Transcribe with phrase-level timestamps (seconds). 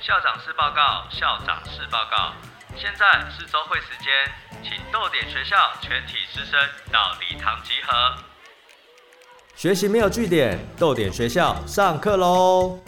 [0.00, 2.32] 校长室报告，校长室报告。
[2.76, 4.10] 现在是周会时间，
[4.62, 6.58] 请逗点学校全体师生
[6.90, 8.16] 到礼堂集合。
[9.54, 12.80] 学习没有据点，逗点学校上课喽！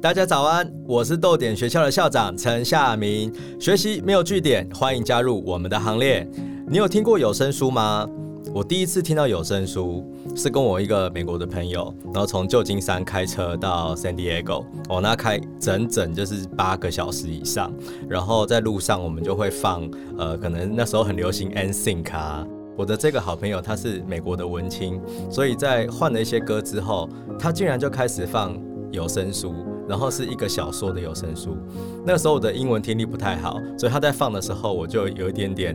[0.00, 3.32] 大家早安，我是逗点学校的校长陈夏明。
[3.58, 6.24] 学习没有据点，欢迎加入我们的行列。
[6.68, 8.08] 你有听过有声书吗？
[8.54, 17.72] 我第一次听到有声书，是跟我一个美国的朋友，然后从旧金山开车到 San Diego，哦，那开整整就是八个小时以上，
[18.08, 22.46] 然后在路上我们就会放，呃，可能那时候很流行 NSYNC 啊。
[22.76, 28.56] 我的这个好朋友他是美国的文青，所以在换了一些歌之后，他竟然就开始放
[28.92, 29.52] 有声书。
[29.88, 31.56] 然后是一个小说的有声书，
[32.04, 35.74] 那个时候我的英文听力不太好，所以他在放的时候，我就有一点点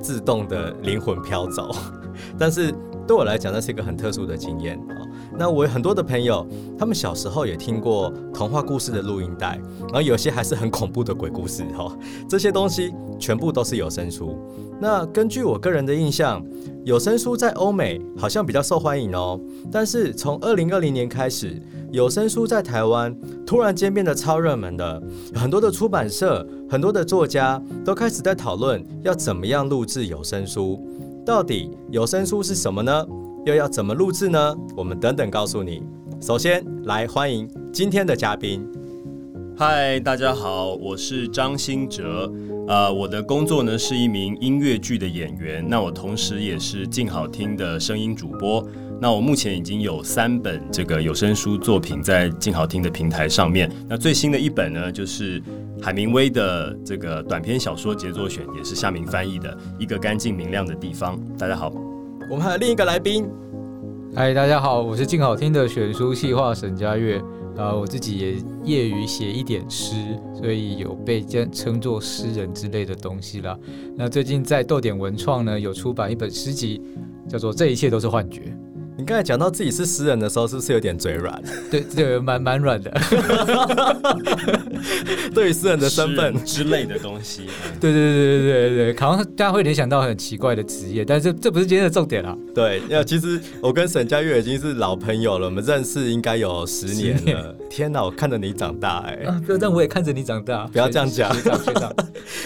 [0.00, 1.70] 自动的灵魂飘走。
[2.38, 2.72] 但是
[3.06, 5.06] 对我来讲，那是一个很特殊的经验哦。
[5.38, 6.46] 那我有很多的朋友，
[6.78, 11.96] 他们小时候也听过童话故事的录音带，然后有些还是很恐怖的鬼故事哈。
[12.28, 14.36] 这些东西全部都是有声书。
[14.80, 16.44] 那根据我个人的印象，
[16.84, 19.40] 有声书在欧美好像比较受欢迎哦。
[19.70, 23.14] 但是从二零二零年开始，有声书在台湾
[23.46, 25.02] 突然间变得超热门的，
[25.34, 30.80] 很多的出版社、很多的作家都开始在讨论要怎么样录制有声书。
[31.26, 33.04] 到底有声书是什么呢？
[33.44, 34.56] 又要怎么录制呢？
[34.76, 35.82] 我们等等告诉你。
[36.20, 38.64] 首先来欢迎今天的嘉宾。
[39.56, 42.32] 嗨，大家好，我是张新哲。
[42.68, 45.66] 呃，我的工作呢是一名音乐剧的演员。
[45.68, 48.64] 那我同时也是静好听的声音主播。
[49.02, 53.70] 那我目前已经有三本这个有声书作品在静好听的平台上面。
[53.88, 55.42] 那最新的一本呢，就是
[55.80, 61.18] 海明威的这个短篇小说杰作选，也是夏明翻译的一个干净明亮的地方。
[61.38, 61.72] 大家好，
[62.28, 63.26] 我们还有另一个来宾。
[64.14, 67.18] 嗨，大家好，我是静好听的选书细化沈佳悦。
[67.56, 69.94] 啊，我自己也业余写一点诗，
[70.34, 73.58] 所以有被称称作诗人之类的东西啦。
[73.96, 76.82] 那最近在豆点文创呢，有出版一本诗集，
[77.26, 78.40] 叫做《这一切都是幻觉》。
[79.00, 81.42] 你刚才讲到自己是诗人的时候，是不是有点嘴软？
[81.70, 82.90] 对对，蛮蛮软的。
[85.34, 87.46] 对于诗人的身份之类的东西，
[87.80, 92.36] 对对对对对对，好像大家会联想到很奇怪的职业，但是这不是今天的重点啊。
[92.54, 97.56] 对，要其实我跟沈佳悦已经是老朋友了，我们认识应该有十年了。
[97.70, 99.16] 天哪，我看着你长大哎！
[99.46, 100.66] 不要这样，我也看着你长大。
[100.66, 101.34] 不要这样讲。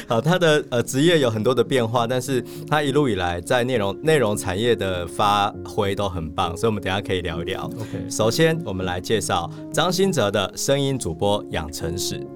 [0.07, 6.44] 好，他的呃职业有很多的变化，但是他一路以来在内容内容产业的发挥都很棒。
[6.57, 7.65] 所以，我们等下可以聊一聊。
[7.65, 12.27] OK，首先我们来介绍张新哲的声音主播养成史。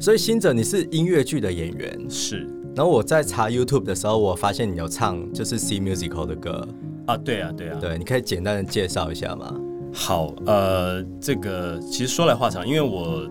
[0.00, 2.44] 所以，新哲你是音乐剧的演员，是。
[2.74, 6.66] 然后我在查 YouTube 的时候，我发现你有唱就是 C Musical 的歌
[7.06, 9.54] 啊，对啊，对啊，对，你可以简单的介绍一下吗？
[9.92, 13.28] 好，呃，这个其实说来话长，因为我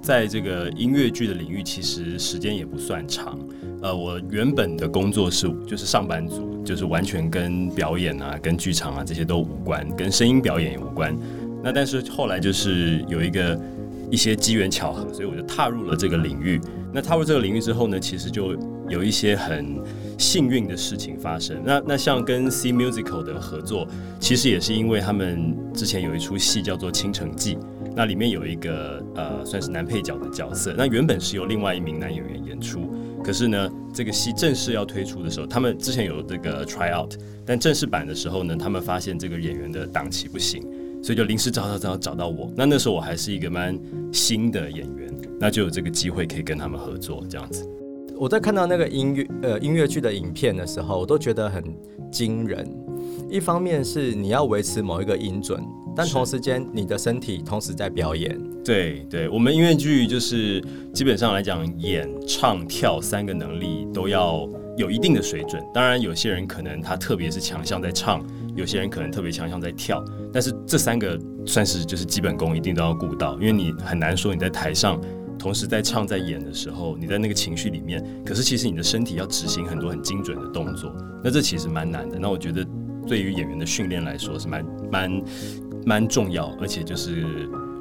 [0.00, 3.36] 在这个音乐剧的领域，其实时间也不算长。
[3.82, 11.16] 呃，我原本的工作是就是上班族，就是完全跟表演啊、跟剧场啊这些都无关，跟声音表演也无关。
[11.62, 13.60] 那但是后来就是有一个
[14.08, 16.60] 一些机缘巧合，所以我就踏入了这个领域。
[16.92, 18.56] 那踏入这个领域之后呢，其实就
[18.88, 19.76] 有一些很。
[20.18, 23.86] 幸运的事情发生，那那像跟 C Musical 的合作，
[24.18, 27.54] 其实也是因为他们之前有一出戏叫做《倾城记》，
[27.94, 32.92] 那里面有一个呃算是男配角的角色，那原本是由另外一名男演员演出，
[33.22, 37.14] 可是呢，这个戏正式要推出的时候，他们之前有这个 try out，
[37.46, 40.60] 但正式版的时候呢，他们发现这个演员的档期不行，
[41.00, 43.78] 所以就临时找找找找到我，那那时候我还是一个蛮
[44.12, 47.64] 新的演员，那就有这个机会可以跟他们合作这样子。
[48.18, 51.62] 我在看到那个音乐呃音乐剧的影片的时候，我都觉得很
[52.10, 52.68] 惊人。
[53.30, 58.36] 一方面是你要维持某一个音准，但同时间你的身体同时在表演。
[58.64, 60.60] 对对，我们音乐剧就是
[60.92, 65.62] 基本上来讲，演唱跳三个能力都要有一定的水准。
[65.72, 68.20] 当然，有些人可能他特别是强项在唱，
[68.56, 71.16] 有些人可能特别强项在跳，但是这三个
[71.46, 75.00] 算是就是基本功一定都要顾到，因为你很难说你在台上。
[75.38, 80.92] 同时在唱在演的时候，你在那个情绪里面，可是其实你的身体要执行很多很精准的动作，
[81.22, 82.18] 那这其实蛮难的。
[82.18, 82.66] 那我觉得
[83.06, 85.22] 对于演员的训练来说是蛮蛮
[85.86, 87.24] 蛮重要，而且就是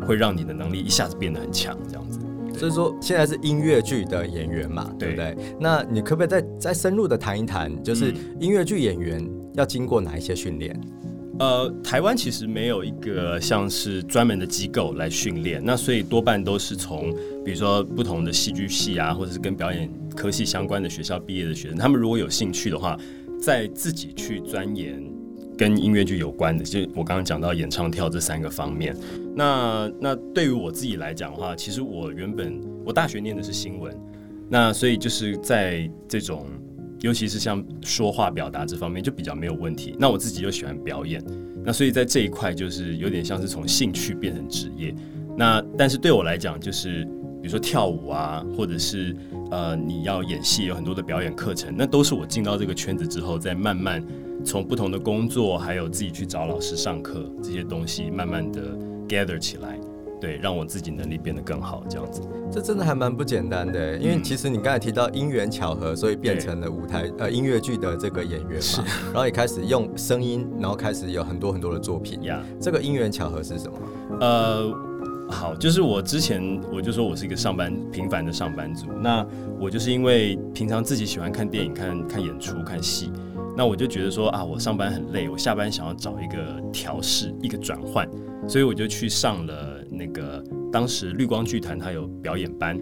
[0.05, 2.19] 会让你的能力一下子变得很强，这样子。
[2.57, 5.37] 所以说现在是音乐剧的演员嘛，对不对？
[5.59, 10.79] 那你可不可以再再深入的谈一谈，就是音乐剧演员要经过哪一些训练？
[11.39, 17.13] 呃，台湾其实没有一个像是专门的机构来训练，那所以多半都是从
[17.45, 22.97] 比如说不同的戏剧系啊，或者是跟表演科系相关的学校毕业的学生，他们如果有兴趣的话，
[23.39, 24.99] 在自己去钻研
[25.55, 28.95] 跟音乐剧有关的，就我刚刚讲到演唱跳这三个方面。
[29.35, 33.95] 那那对于我自己来讲的话，其实我原本我大学念的是新闻，
[34.49, 36.47] 那所以就是在这种。
[37.01, 39.95] 尤其是像说话表达这方面就比较没有问题。
[39.99, 41.23] 那我自己又喜欢表演，
[41.63, 44.93] 那所以在这一块就是有点像是从兴趣变成职业。
[45.37, 47.03] 那但是对我来讲，就是
[47.41, 49.15] 比如说跳舞啊，或者是
[49.51, 54.03] 呃你要演戏，有很多的表演课程，那都是我进到这个圈子之后，再慢慢
[54.43, 58.75] 从不同的工作，还有自己去找老师上课这些东西，慢慢的
[59.07, 59.79] gather 起来。
[60.19, 62.21] 对，让我自己能力变得更好，这样子，
[62.51, 63.97] 这真的还蛮不简单的。
[63.97, 72.23] 因为其实你刚才提到因缘巧合，所以变成了舞台呃音乐剧的这个演员嘛， 然后也开始用声音，然后开始有很多很多的作品。
[72.23, 73.77] 呀，这个因缘巧合是什么？
[74.19, 74.73] 呃，
[75.29, 79.23] 好，就是我之前我就说我是一个上班平凡的上班族，那
[79.59, 83.11] 我就是因为平常自己喜欢看电影、看看演出、看戏，
[83.55, 88.09] 那我就觉得说啊，我上班很累，我下班想要找一个调试、一个转换，
[88.47, 89.76] 所以我就去上了。
[89.97, 92.79] 那个当时绿光剧团它有表演班，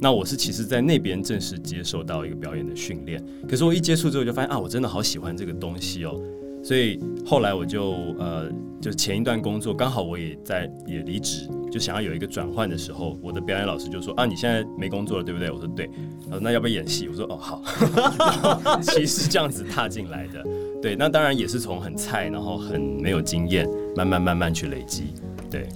[0.00, 3.22] 那我是其实在那边正式接受到一个表演的训练。
[3.48, 6.20] 可是我一接触之后就发现啊，我真的好喜欢这个东西哦。
[6.64, 8.48] 所以后来我就呃，
[8.80, 15.50] 就前一段工作刚好我也在也离职，就想要有一个转换的时候，我的表演老师就说啊，你现在没工作了对不对？
[15.50, 15.90] 我说对。
[16.26, 17.08] 他说那要不要演戏？
[17.08, 17.60] 我说哦好。
[18.80, 20.46] 其实这样子踏进来的，
[20.80, 25.14] 对，那当然也是从很菜，然后很没有经验，慢慢慢慢去累积，
[25.50, 25.66] 对。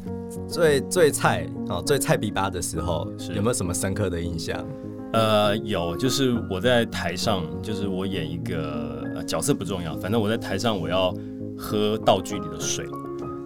[0.48, 4.64] 最最菜哦，最菜比巴的时候，有没有什么深刻的印象？
[5.12, 11.14] 呃，有，就是我在台上，就是我演一个角色不重要，反正我在台上我要
[11.56, 12.84] 喝道具里的水，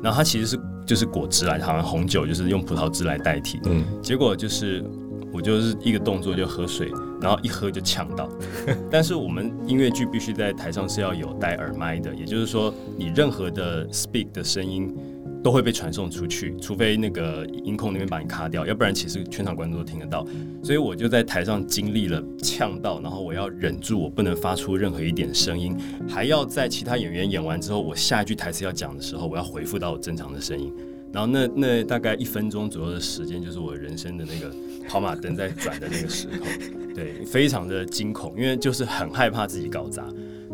[0.03, 4.85] 然后它其实是就是果汁来，好像红酒就是用葡萄汁来代替，嗯，结果就是
[5.33, 8.29] 我就是一个动作就喝水，然后一喝就呛到，
[8.91, 14.93] 但是我们音乐剧必须在台上是要有戴耳麦的，也就是说你任何的 speak 的声音。
[15.43, 20.27] 都会被传送出去，除非那个音控那边把你卡掉，要不然其实全场观众都听得到。
[20.63, 25.77] 所以我就在台上经历了呛到，然后我要忍住，我不能发出任何一点声音，
[26.09, 30.73] 还要在其他演员演完之后，我下一句台词要讲的时候，我要回复到我正常的声音。
[31.13, 34.55] 然后那那大概一分钟左右的时间，就是我人生的那个
[34.89, 36.47] 跑马灯在转的那个时候，
[36.95, 40.07] 对，非常的惊恐，因为就是很害怕自己搞砸。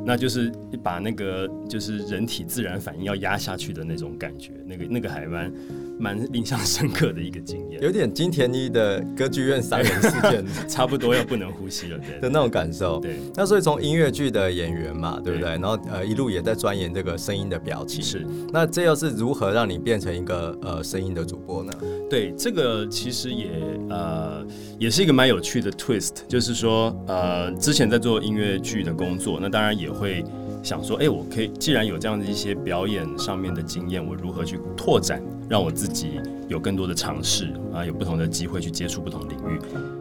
[0.07, 0.53] 那就是
[0.85, 5.53] 把那个就是人体自然反应要压下去的那种感觉，那个那个海湾
[5.99, 13.01] 蛮印象深刻的一个经验，有点金田一的歌剧院杀人事件， 差不多要不能呼吸了的那种感受。
[13.01, 15.49] 对，那所以从音乐剧的演员嘛，对不对？
[15.49, 18.01] 然后呃一路也在钻研这个声音的表情。
[18.01, 21.73] 是，那这又是如何让你变成一个呃声音的主播呢？
[22.09, 23.49] 对，这个其实也
[23.91, 24.47] 呃
[24.79, 29.96] 也是一个蛮有趣的 twist，就是说呃之前在做音乐剧的工作，那当然也。
[29.97, 30.25] 会
[30.63, 39.59] 想说，哎，我可以既然有这样的一些表演上面的经验，我如何去拓展，让我自己有更多的尝试啊，有不同的机会去接触不同领域。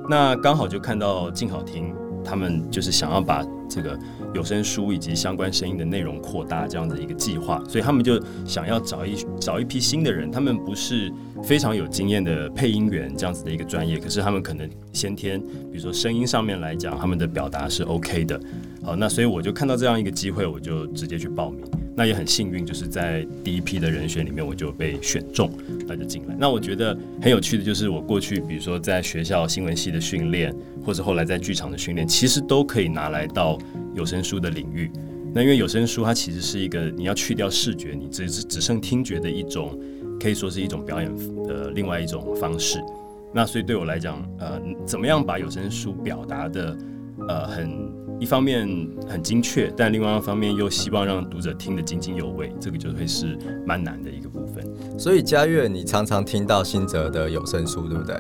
[0.10, 1.94] 那刚好就看到静好听，
[2.24, 3.98] 他们就是想要把这个
[4.34, 11.12] 有声书以及相关声音的内容扩大这样的一个计划，所以他们就想要找一找一批新的人，他们不是
[11.44, 15.40] 非常有经验的配音员这样子的一个专业，可是他们可能先天，
[15.72, 18.40] 比如说声音上面来讲，他们的表达是 OK 的。
[18.86, 21.66] 好，那所以我就看到这样一个机会，我就直接去报名。
[21.98, 25.50] 那也很幸运，就是在第一批的人选里面，我就被选中，
[25.88, 26.36] 那就进来。
[26.38, 30.54] 那我觉得很有趣的就是，我过去比如说在学校新闻系的训练，
[30.86, 33.58] 或者后来在剧场的训练，其实都可以拿来到
[33.96, 34.92] 有声书的领域。
[35.34, 39.80] 那因为有声书它其实是一个你要去掉视觉，你只只剩听觉的一种，
[40.20, 41.12] 可以说是一种表演
[41.48, 42.80] 的另外一种方式。
[43.34, 46.78] 那所以对我来讲，呃，怎么样把有声书表达的
[47.28, 48.05] 呃很。
[48.20, 48.68] 一方面
[49.08, 54.66] 很精确，但另外一方面又希望让读者听得津津有味，这个就会是蛮难的一个部分。
[54.98, 58.16] 所以嘉悦，你常常听到新泽的有声书，对不对？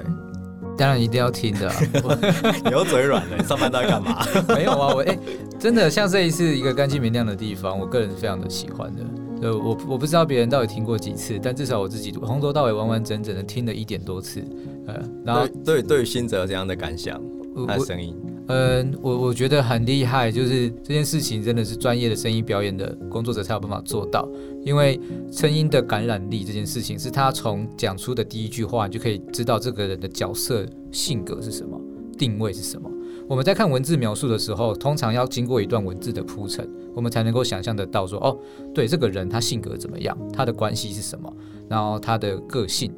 [0.77, 1.71] 当然一定要听的。
[2.65, 4.25] 你又嘴软了，你上班都在干嘛？
[4.53, 5.17] 没有啊，我哎，
[5.57, 9.01] 真的像这一次一个干净明亮的地方，我个人非常的喜欢的。
[9.41, 14.43] 呃，我我不知道别人到底听过几次，但至少我自己从头到尾完完整整的听了一点多次。
[14.87, 17.21] 呃，然后对对于新泽这样的感想，
[17.65, 18.13] 他的声音。
[18.47, 24.27] 嗯，我我觉得很厉害，就是这件事情真的是专业的声音表演的工作者才有办法做到，
[24.63, 24.99] 因为
[25.31, 31.81] 声音的感染力这件事情，是他从讲出的第一句话，你就可以知道这个人的角色性格是什么，
[32.19, 32.87] 定位是什么。
[33.27, 38.37] 我们在看文字描述的时候，通常要经过一段文字的铺陈，我们才能够想象得到说，哦，
[38.75, 41.33] 对这个人他性格怎么样，他的关系是什么，
[41.67, 42.93] 然后他的个性。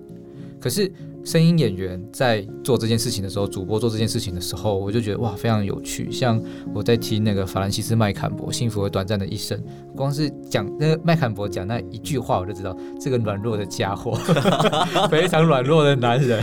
[0.60, 0.92] 可是。
[1.28, 6.10] 声音演员在做这件事情的时候，主播做这件事情的时候，我就觉得哇，非常有趣。
[6.10, 6.42] 像
[6.74, 9.58] 我在听那个法兰西斯麦坎博《幸福和短暂的一生》，
[9.94, 14.14] 光是讲那个麦坎博讲那一句话，我就知道这个软弱的家伙，
[15.12, 16.42] 非常软弱的男人，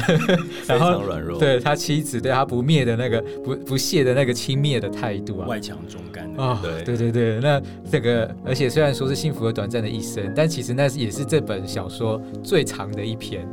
[0.66, 1.40] 非常软弱。
[1.40, 7.40] 对他妻子对他不灭的那个不不屑的那个轻蔑的态度啊，外强中干啊，对对对对。
[7.40, 7.58] 那
[7.90, 13.48] 这个，而且虽然说是幸福和短暂的一生，但其实那也是这本小说最长的一篇。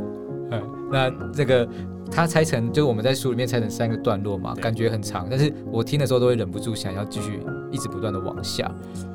[0.91, 1.67] 那这个
[2.12, 7.39] 他拆成，就是我们在书里面拆成三个段落嘛，感觉很长，但是我听的时候都会忍不住想要继续
[7.71, 8.69] 一直不断的往下。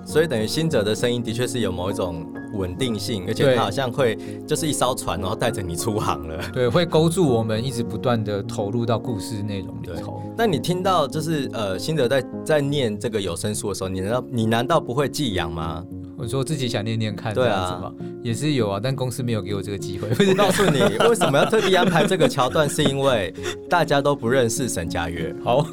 [0.05, 4.17] 所以等于新哲的声音的确是有某一种稳定性，而且他好像会
[4.47, 6.43] 就是一艘船，然后带着你出航了。
[6.55, 10.23] 对，会勾住我们一直不断的投入到故事内容里头。
[10.39, 15.85] 那你听到就是呃新哲在在念这个有声书的时候，你难道你难道不会寄养吗？
[16.19, 17.93] 我说自己想念念看，这样子嘛，
[18.23, 20.09] 也是有啊，但公司没有给我这个机会。
[20.29, 23.33] 我告诉你，为什么要特地安排这个桥段，是因为
[23.69, 25.67] 大家都不认识沈佳悦， 好，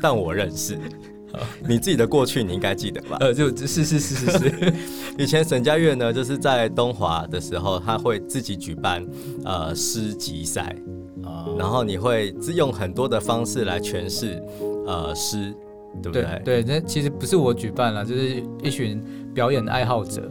[0.00, 0.78] 但我认识。
[1.66, 3.16] 你自己的过去你应该记得吧？
[3.20, 4.74] 呃，就是是是是是，
[5.16, 9.02] 以前沈佳悦呢，就是在东华的时候，他会自己举办
[9.44, 10.76] 呃诗集赛
[11.24, 14.42] 啊，然后你会用很多的方式来诠释
[14.86, 15.54] 呃诗。
[16.00, 16.42] 对不对？
[16.44, 19.02] 对，那其实不是我举办了，就是一群
[19.34, 20.30] 表演爱好者，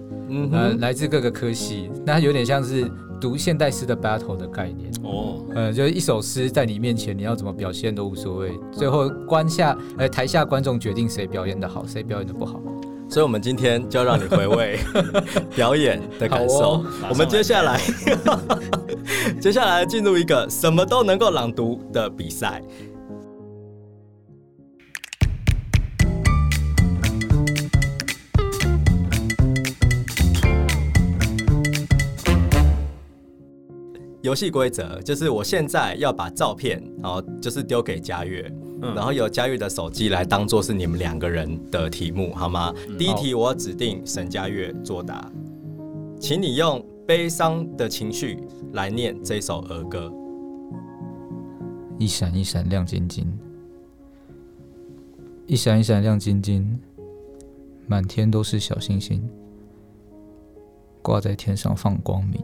[0.51, 2.89] 呃，来自各个科系，那有点像是
[3.20, 12.62] 读现代诗的 battle 的概念哦，呃，就是一首诗在你面前，你要怎么表现都无所谓，最后观下，呃，台下观众决定谁表演的好，谁表演的不好。
[13.10, 14.80] 所以，我们今天就要让你回味
[15.53, 16.82] 表演的感受。
[17.10, 17.77] 我们接下来，
[19.41, 22.63] 接下来进入一个什么都能够朗读的比赛。
[34.21, 38.41] 游戏规则就是我现在要把照片，然后就是丢给佳悦，
[38.79, 42.71] 然后由佳悦的手机来当做是你们两个人的题目，好吗？
[42.99, 45.31] 第一题我指定沈佳悦作答，
[46.19, 48.37] 请你用悲伤的情绪
[48.73, 50.13] 来念这首儿歌。
[51.97, 53.25] 一闪一闪亮晶晶，
[55.47, 56.79] 一闪一闪亮晶晶，
[57.87, 59.27] 满天都是小星星，
[61.01, 62.39] 挂在天上放光明。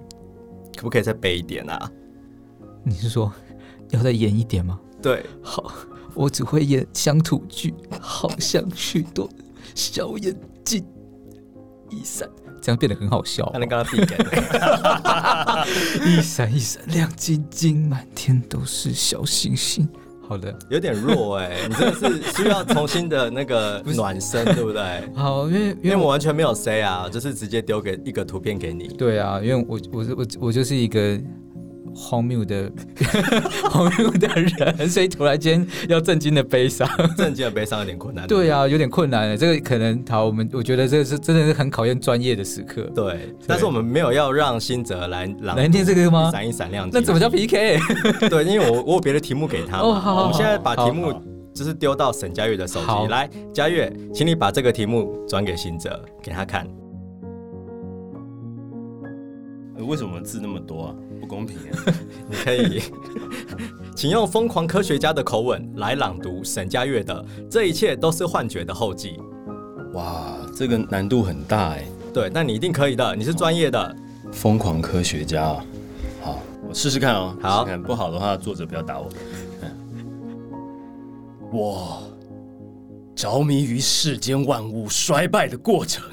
[0.78, 1.92] 可不可以再背一点啊？
[2.84, 3.34] 你是说
[3.90, 4.80] 要再演一点吗？
[5.02, 5.74] 对，好，
[6.14, 9.28] 我只会演乡土剧，好像许多
[9.76, 10.86] 小眼睛
[11.90, 12.30] 一闪，
[12.62, 13.50] 这样变得很好笑。
[13.54, 14.08] 那你刚刚闭眼，
[16.08, 19.90] 一闪一闪亮晶晶，满天都是小星星。
[20.28, 24.84] 好的，有点弱哎， 你真的是需要重新的那个 暖身，对不对？
[25.16, 28.88] 好，因为因为我完全没有 say 啊，就是直接丢给一个图片给你。
[28.90, 31.20] 对啊，因为我我我我就是一个。
[32.00, 32.72] 荒谬的
[33.72, 36.88] 荒谬的人，所以突然间要震惊的悲伤，
[37.18, 38.28] 震惊的悲伤有点困难。
[38.28, 39.36] 对啊，有点困难。
[39.36, 42.84] 这个可能好，我们我觉得这是真的是很考验专业的时刻。
[42.94, 46.30] 对，但是我们没有要让新泽来来听这个吗？
[46.32, 47.80] 闪一闪亮那怎么叫 PK？
[48.30, 49.80] 对，因为我我有别的题目给他。
[49.80, 50.22] 哦，好。
[50.22, 51.12] 我们现在把题目
[51.52, 53.08] 就是丢到沈佳悦的手机。
[53.10, 56.68] 来，佳悦，请你把这个题目转给新泽，给他看。
[59.80, 60.96] 为什么字那么多啊？
[61.20, 61.58] 不公平！
[62.30, 62.82] 你可以，
[63.96, 67.14] 请用疯狂科学家的口吻来朗读沈佳悦的
[67.50, 69.18] 《这一切都是幻觉的后记》。
[69.94, 71.84] 哇，这个难度很大哎。
[72.14, 73.96] 对，那你一定可以的，你是专业的。
[74.32, 75.56] 疯狂科学家，
[76.22, 77.36] 好，我试试看哦。
[77.42, 79.10] 好，看不好的话，作者不要打我。
[81.52, 82.04] 我
[83.16, 86.04] 着迷于世间万物衰败的过程，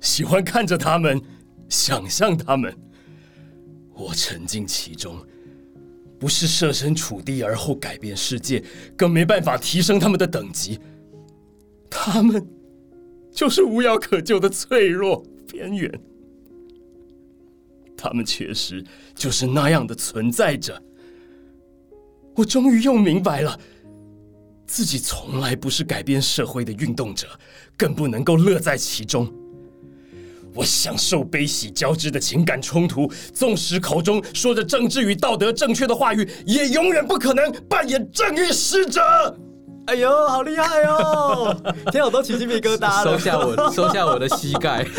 [0.00, 1.20] 喜欢看着他们。
[1.70, 2.74] 想象他们，
[3.98, 5.18] 我沉浸其中，
[6.20, 8.62] 不是设身处地而后改变世界，
[8.96, 10.78] 更没办法提升他们的等级。
[11.90, 12.46] 他们
[13.32, 15.90] 就是无药可救的脆弱边缘，
[17.96, 20.80] 他们确实就是那样的存在着。
[22.36, 23.58] 我终于又明白了，
[24.66, 27.26] 自己从来不是改变社会的运动者，
[27.76, 29.32] 更不能够乐在其中。
[30.58, 39.00] 我享受悲喜交织的情感冲突，纵使口中说着政治与道德正确的话语，也永远不可能扮演正义使者。
[39.88, 41.56] 哎呦，好厉害哦！
[41.90, 43.12] 天啊，我都起鸡皮疙瘩了。
[43.12, 44.84] 收下我，收下我的膝盖。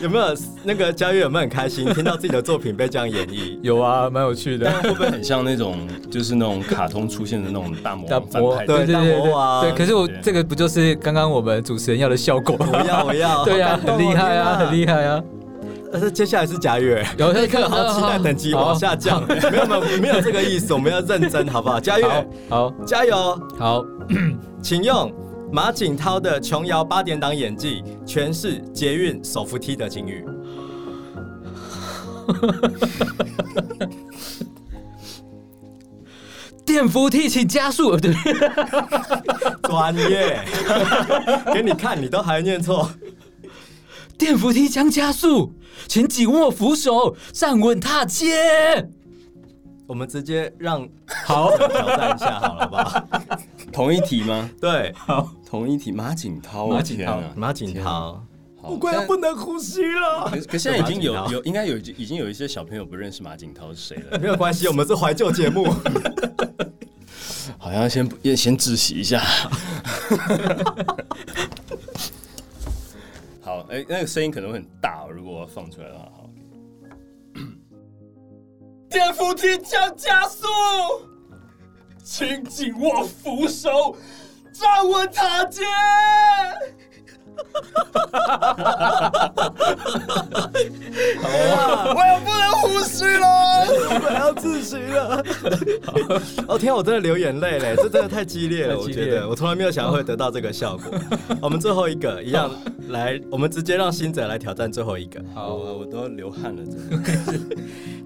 [0.00, 0.26] 有没有
[0.62, 3.58] 那个佳玉有没有很开心听到自己的作品被这样演绎？
[3.62, 4.70] 有啊，蛮有趣的。
[4.82, 5.76] 会不会很像那种
[6.10, 8.40] 就是那种卡通出现的那种大魔大王？
[8.40, 9.20] 魔对对对对
[9.62, 12.68] 对，可是我对这个不就是刚刚我们主持人要的效果吗？
[12.72, 15.22] 我要，我要， 对啊，好感动哦很厉害啊，很厉害啊。
[15.94, 19.20] 但是接下来是佳悦，有 立刻好期待等级往下降。
[19.20, 21.78] 好 没有没有没有这个意思，我们要认真，好不好？
[21.78, 23.40] 佳悦，好加油！
[23.56, 23.84] 好，
[24.60, 25.12] 请用
[25.52, 30.24] 马景涛的琼瑶八点档演技诠释捷运手扶梯的境遇。
[36.66, 38.12] 电扶梯请加速，对，
[39.62, 40.40] 专业，
[41.54, 42.90] 给你看，你都还念错。
[44.18, 45.52] 电扶梯将加速，
[45.86, 48.88] 请紧握扶手，站稳踏阶。
[49.86, 50.88] 我们直接让
[51.24, 53.04] 好，挑战一下好了，吧？
[53.70, 54.48] 同一题吗？
[54.58, 58.24] 对，好同一题，马景涛，马景涛马景涛，
[58.60, 60.30] 好我快要不能呼吸了。
[60.30, 65.70] 可可现在已经有有应该有已经有一些小朋友不认识马景涛是谁了， 没有关系，我们是怀旧节目。
[67.58, 69.22] 好像先先窒息一下。
[73.74, 76.30] 好，哎、那个声音可能会很大、如果我放出来的话，好。
[78.88, 80.46] 电扶梯将加速，
[82.04, 83.96] 请紧握扶手，
[84.52, 85.62] 站稳塔阶。
[91.94, 93.26] 我也不能呼吸了。
[94.04, 95.22] 我要窒息了！
[96.48, 100.86] 哦天啊，我真的流眼泪嘞，这真的太激烈了，我觉得我从来没有想到会得到这个效果。
[101.40, 102.50] 我们最后一个一样
[102.88, 107.12] 来，我们直接让新者来挑战最后一个，好，我我都流汗了，真的。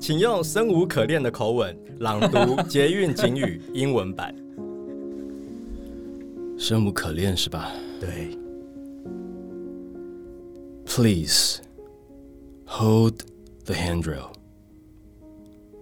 [0.00, 4.34] 请用生无可恋的口吻朗读捷运警语英文版。
[6.58, 7.70] 生无可恋是吧
[8.00, 8.36] 对，
[10.97, 11.61] ？Please
[12.65, 13.23] hold
[13.65, 14.35] the handrail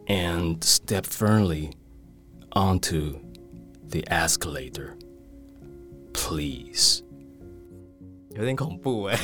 [0.07, 1.71] and step firmly
[2.51, 3.19] onto
[3.87, 4.97] the escalator.
[6.13, 7.03] Please.
[8.35, 9.19] 有点恐怖哎，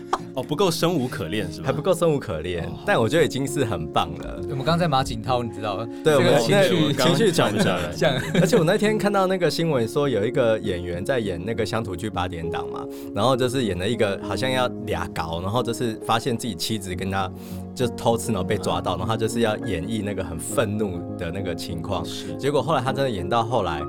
[0.36, 1.66] 哦，不够生无可恋是吧？
[1.66, 4.36] 还不够生无可恋，但我觉得已经是很棒了。
[4.42, 5.88] 我们刚刚在马景涛，你知道吗？
[6.04, 7.90] 对，我们这个情那绪情绪转讲不下来。
[7.90, 17.32] 像 而且我那天看到那个新闻说，有一个演员在演那个乡土剧八点档嘛，然后就是演了一个好像要俩搞，然后就是发现自己妻子跟他
[17.74, 22.04] 就偷吃，然后被抓到，然后他就是要演绎那个很愤怒的那个情况，
[22.38, 23.80] 结果后来他真的演到后来，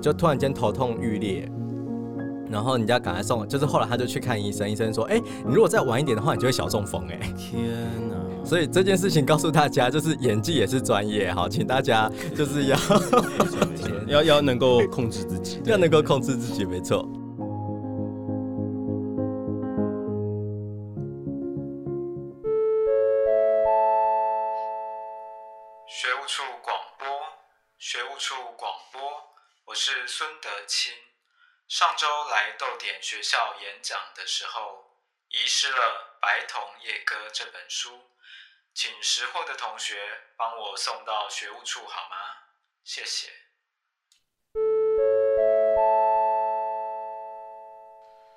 [0.00, 1.46] 就突然间头痛欲裂。
[2.50, 7.62] 然后人家赶快送，就是后来他就去看医生，医生说：“哎、你如果再晚一点的话，你就会小中风。”哎， 天
[8.08, 8.16] 哪！
[8.44, 12.78] 所以这件事情告诉大家，就是演技也是专业，好， 请大家就是要
[14.06, 17.04] 要要能够控制自己，要能够控制自己，没错。
[25.88, 27.08] 学务处广播，
[27.78, 29.00] 学务处广播，
[29.66, 30.92] 我是孙德清。
[31.68, 35.00] 上周来豆点学校演讲的时候，
[35.30, 38.08] 遗失了《白桐夜歌》这本书，
[38.72, 42.16] 请识货的同学帮我送到学务处好吗？
[42.84, 43.32] 谢谢。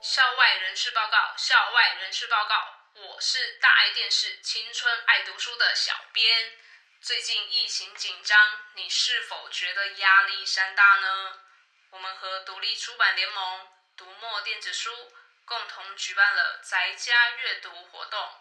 [0.02, 2.56] 校外人士报告，校外人士报告，
[2.96, 6.58] 我是大爱电视青春爱读书的小编。
[7.00, 11.44] 最近疫情紧张，你是否觉得压力山大呢？
[11.92, 15.12] 我们和独立出版联盟、读墨电子书
[15.44, 18.32] 共同举办了宅家阅读活动，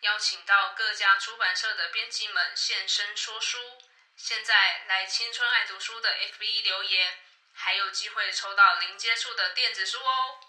[0.00, 3.58] 邀请到各家出版社的编辑们现身说书。
[4.16, 7.18] 现在来青春爱读书的 FB 留言，
[7.52, 10.40] 还有机会抽到零接触的电子书哦。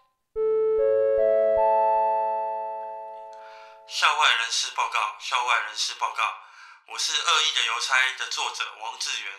[3.90, 6.44] 校外人士报告，校外人士报告，
[6.88, 9.34] 我是《恶意的邮差》的作者王志源。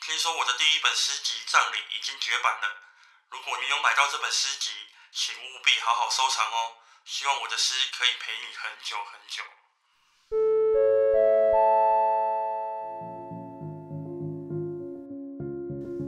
[0.00, 2.66] 听说我的第一本诗集《葬礼》已经绝版了，
[3.28, 4.70] 如果你有买到这本诗集，
[5.12, 6.72] 请务必好好收藏哦。
[7.04, 9.44] 希望我的诗可以陪你很久很久。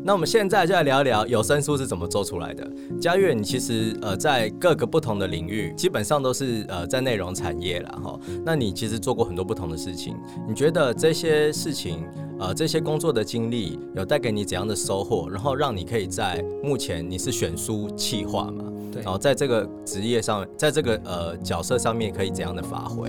[0.05, 2.69] 那我们现在就来聊一聊有声书是怎么做出来的。
[3.01, 8.19] 嘉悦，你其实呃在各个不同的领域，基本上都是呃在内容产业啦哈。
[8.45, 12.05] 那你其实做过很多不同的事情，你觉得这些事情
[12.43, 15.29] 呃这些工作的经历有带给你怎样的收获？
[15.29, 18.65] 然后让你可以在目前你是选书企划嘛？
[18.93, 23.09] 对然后在这个职业上，在这个呃角色上面可以怎样的发挥？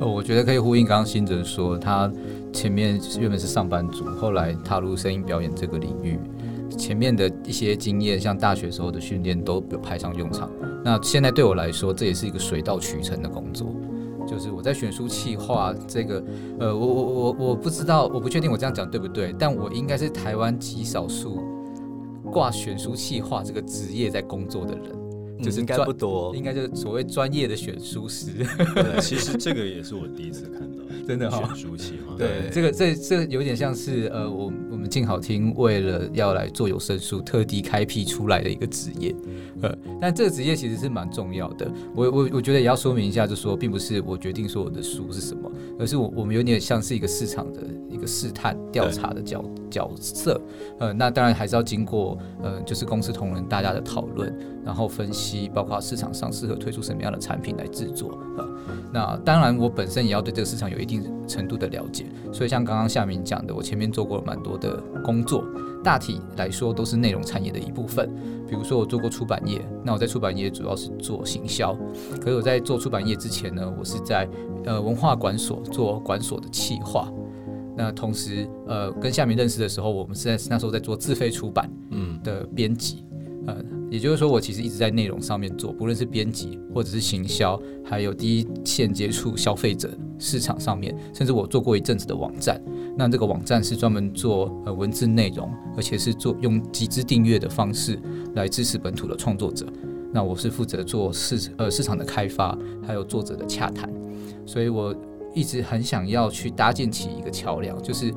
[0.00, 2.10] 呃，我觉得可以呼应刚刚新哲说，他
[2.52, 6.16] 前面原本是上班族，后来踏入声音表演这个领域，
[6.78, 10.48] 前面的一些经验，像大学时候的训练都有派上用场。
[10.84, 13.74] 那现在对我来说，这也是一个水到渠成的工作。
[14.28, 16.22] 就是我在选书企划这个，
[16.60, 21.42] 呃，我我我我不知道，我不确定我这样讲对不对，但我应该是台湾极少数
[22.30, 26.42] 挂选书企划这个职业在工作的人，就是嗯应该不多应。
[26.42, 28.26] 该就是所谓专业的选书师。
[28.74, 32.14] 对， 其实这个也是我第一次看到，真的哈选书企划。
[32.16, 39.14] 对，这个这这有点像是呃，我我们静好听为了要来做有声书，特地开辟出来的一个职业，
[39.62, 41.70] 呃，但这个职业其实是蛮重要的。
[41.94, 50.40] 我我我觉得也要说明一下，就说并不是我决定说我的书是什么，而是我我们有点像是一个市场的一个试探调查的角角色，
[50.78, 54.34] 呃，那当然还是要经过呃，就是公司同仁大家的讨论，
[54.64, 58.18] 然后分析，包括市场上适合推出什么样的产品来制作，
[58.92, 65.44] 那当然，我本身也要对这个市场有一定程度的了解，所以像刚刚夏明讲的，我前面做过蛮多的工作，
[65.84, 68.08] 大体来说都是内容产业的一部分。
[68.48, 71.76] 比如说我做过出版业，那我在出版业主要是做行销，
[72.18, 74.26] 可是我在做出版业之前呢，我是在
[74.64, 77.12] 呃文化馆所做馆所的企划。
[77.76, 83.04] 那同时，呃，跟夏明认识的时候，我们是在那时候在做自费出版嗯，的编辑，
[83.46, 83.54] 呃，
[83.90, 92.62] 也就是说，我其实一直在内容上面做，不论是编辑或者是行销，还有第一线接触消费者市场上面，甚至我做过一阵子的网站。
[92.96, 97.98] 那这个网站是专门做呃文字内容，而且是做用集资订阅的方式
[98.34, 99.66] 来支持本土的创作者。
[100.12, 103.92] 那我是负责做市呃市场的开发，还有作者的洽谈，
[104.44, 104.94] 所以我
[105.34, 108.12] 一直很想要去搭建起一个桥梁，就是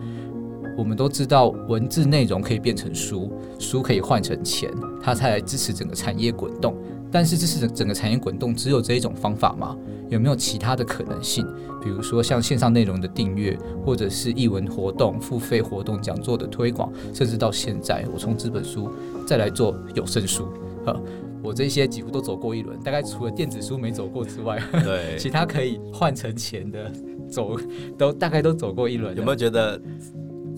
[0.82, 4.67] 我们都知道文字内容可以变成书，书可以换成钱，
[5.00, 6.76] 它才来支持整个产业滚动。
[7.12, 9.78] 但是支持整整个产业滚动，只有这一种方法吗？
[10.10, 11.46] 有没有其他的可能性？
[11.84, 18.89] 比如说像线上内容的订阅，或者是译文活动、付费活动、讲座的推广，甚至到现在，我从这本书
[19.28, 20.48] 再来做有声书，
[20.88, 21.00] 呃，
[21.44, 25.15] 我这些几乎都走过一轮，大概除了电子书没走过之外，对。
[25.20, 26.91] 其他可以换成钱的
[27.30, 27.56] 走
[28.00, 29.15] 都大概都走过一轮。
[29.15, 29.80] 有没有觉得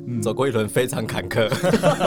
[0.06, 1.50] 嗯走过一轮非常坎坷？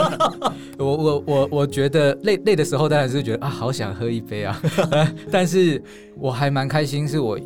[0.77, 4.61] 我我我我觉得累累的时候，当然是觉得啊，好想喝一杯啊。
[5.31, 5.81] 但是
[6.15, 7.39] 我还蛮开心，是我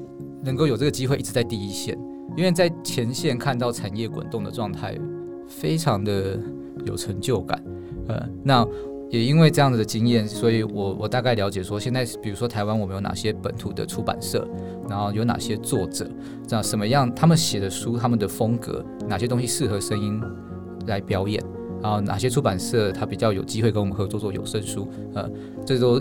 [0.43, 1.97] 能够有这个机会一直在第一线，
[2.35, 4.97] 因为在前线看到产业滚动的状态，
[5.47, 6.37] 非常的
[6.85, 7.63] 有成就感。
[8.07, 8.67] 呃，那
[9.12, 14.47] 也因为这样子的经验，所以我我大概了解说，现在比如说台湾我们有哪些本土的出版社，
[14.89, 16.10] 然后有哪些作者，
[16.47, 20.19] 这样什么样他们写的书，他们的风格，哪些东西适合声音
[20.88, 21.43] 来表演。
[21.82, 25.28] 然后哪些出版社他比较有机会跟我们合作做有声书，呃，
[25.65, 26.00] 这都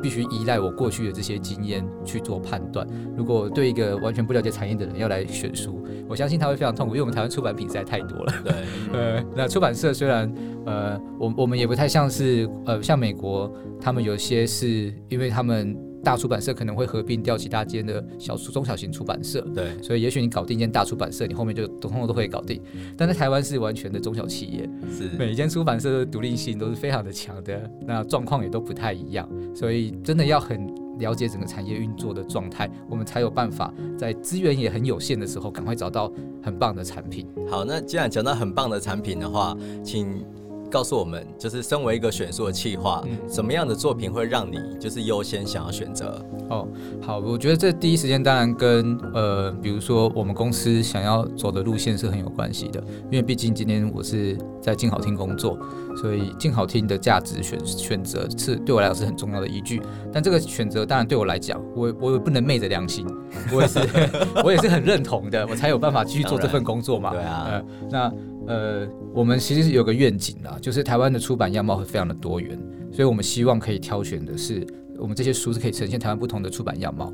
[0.00, 2.86] 必须依赖我过去的这些经验去做判断。
[3.16, 8.32] 如果对一个完全不了解产业的人要来选书，我相信他会非常痛苦，因为我们台湾出版品实在太多了。
[8.44, 8.52] 对，
[8.92, 10.32] 呃，那出版社虽然
[10.64, 15.76] 呃，我我们也不太像是呃，像美国，他们有些是因为他们
[16.06, 22.62] 大出版社可能会合并掉其他间的小中小型出版社，对，所以也许你搞定一间大出版社，你后面就通通都会搞定。
[22.96, 37.26] 但在台湾是完全的中小企业，是，每一间出版社的独立性都是非常的强的，那状况也都不太一样，所以真的要很了解整个产业运作的状态，我们才有办法在资源也很有限的时候，赶快找到很棒的产品。
[37.50, 40.24] 好，那既然讲到很棒的产品的话，请
[40.70, 46.24] 告诉我们，就是身为一个选书的企划，嗯什么样的作品会让你就是优先想要选择？
[46.48, 46.66] 哦，
[47.00, 55.58] 好，我觉得这第一时间当然跟呃，比如说我们公司想要走的路线是很有关系的，因为毕竟今天我是在静好听工作，
[55.96, 59.82] 所以静好听的价值选选择是对我来讲是很重要的依据。
[60.12, 63.06] 但这个选择当然对我来讲，我我也不能昧着良心，
[63.52, 63.78] 我也是
[64.44, 67.10] 我也是很认同的，我才有办法继续做这份工作嘛。
[67.16, 68.12] 对啊呃，那
[68.46, 72.58] 呃，我们其实是有个愿景啦，就是台湾的出版样貌会非常的多元，
[72.92, 74.66] 所以我们希望可以挑选的是
[74.98, 77.12] 我们这些书是可以呈现台湾不同的出版样貌。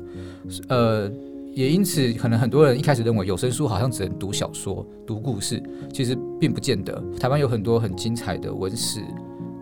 [0.69, 1.11] 呃，
[1.53, 7.03] 也因此，可能很多人一开始认为有声书好像只能读小说、读故事，其实并不见得。
[7.19, 9.01] 台湾有很多很精彩的文史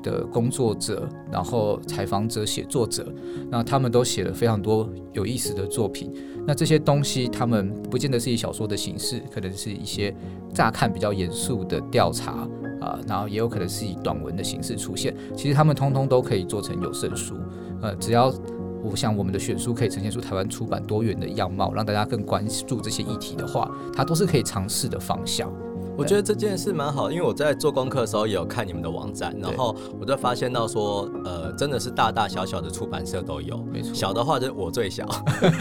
[0.04, 3.14] 的工作者，然后采访者、写作者，
[3.50, 6.12] 那他们都写了非常多有意思的作品。
[6.46, 10.14] 那这些东西，他们不见得是以小说的形式，可能是一些
[10.54, 12.48] 乍看比较严肃的调查
[12.82, 15.16] 啊、然后也有可能是以短文的形式出现。
[15.36, 17.36] 其实他们通通都可以做成有声书，
[17.80, 18.34] 呃，只要
[18.84, 25.54] 我想我们的选书可以呈现出台湾出版多元的样貌，让大家更关注这些议题的话，它都是可以尝试的方向。
[25.98, 35.08] 我觉得这件事蛮好，因为我在做功课的时候也有看你们的网站，然后我就发现到说，呃，真的是大大小小的出版社都有，没错小的话就是我最小，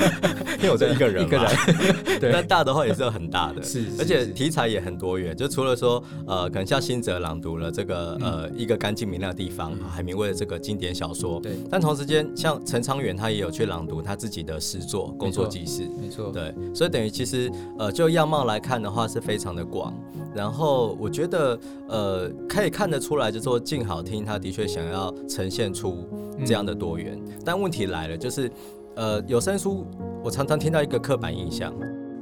[0.58, 8.30] 因为我就一个人嘛， 一个人对但大的话也是很大的，是是而且是题材也很多元，就除了说，呃，可能像新哲朗读了这个，嗯。
[8.30, 11.52] 呃，一个干净明亮的地方，海明威的这个经典小说，对。
[11.68, 19.92] 但同时间，像陈昌远他也有去朗读他自己的诗作《工作记事》，没错，对，所以等于其实呃，就样貌来看的话是非常的广。
[20.34, 26.08] 然后我觉得呃，可以看得出来，就是说静好听，他的确想要呈现出
[26.44, 27.18] 这样的多元。
[27.44, 28.50] 但问题来了，就是
[28.96, 29.86] 呃，有声书
[30.22, 31.72] 我常常听到一个刻板印象。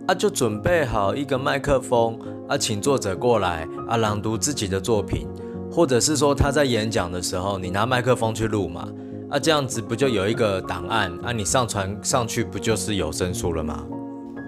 [0.07, 2.19] 啊，就准备好一个麦克风
[2.49, 5.29] 啊，请作者过来啊，朗读自己的作品，
[5.71, 8.89] 或者是说他在演讲的时候，你拿麦克风去录嘛，
[9.29, 13.85] 啊，这样子不就有一个档案啊，你上传上去不就是有声书了吗？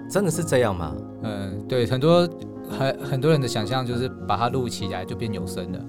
[0.09, 0.95] 真的是这样吗？
[1.21, 2.27] 嗯，对，很多
[2.77, 5.79] 很很多人的想象就是把它录起来就变有声了。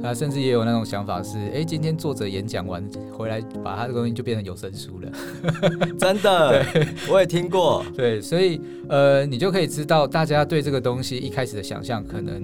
[0.00, 5.10] 啊，甚至也有那种想法是，哎，今天作者演讲完回来，把他的东西就变成有声书了。
[5.98, 6.64] 真的，
[7.10, 7.84] 我也听过。
[7.96, 12.40] 对，所以呃，你就可以知道，大家对这个东西一开始的想象可能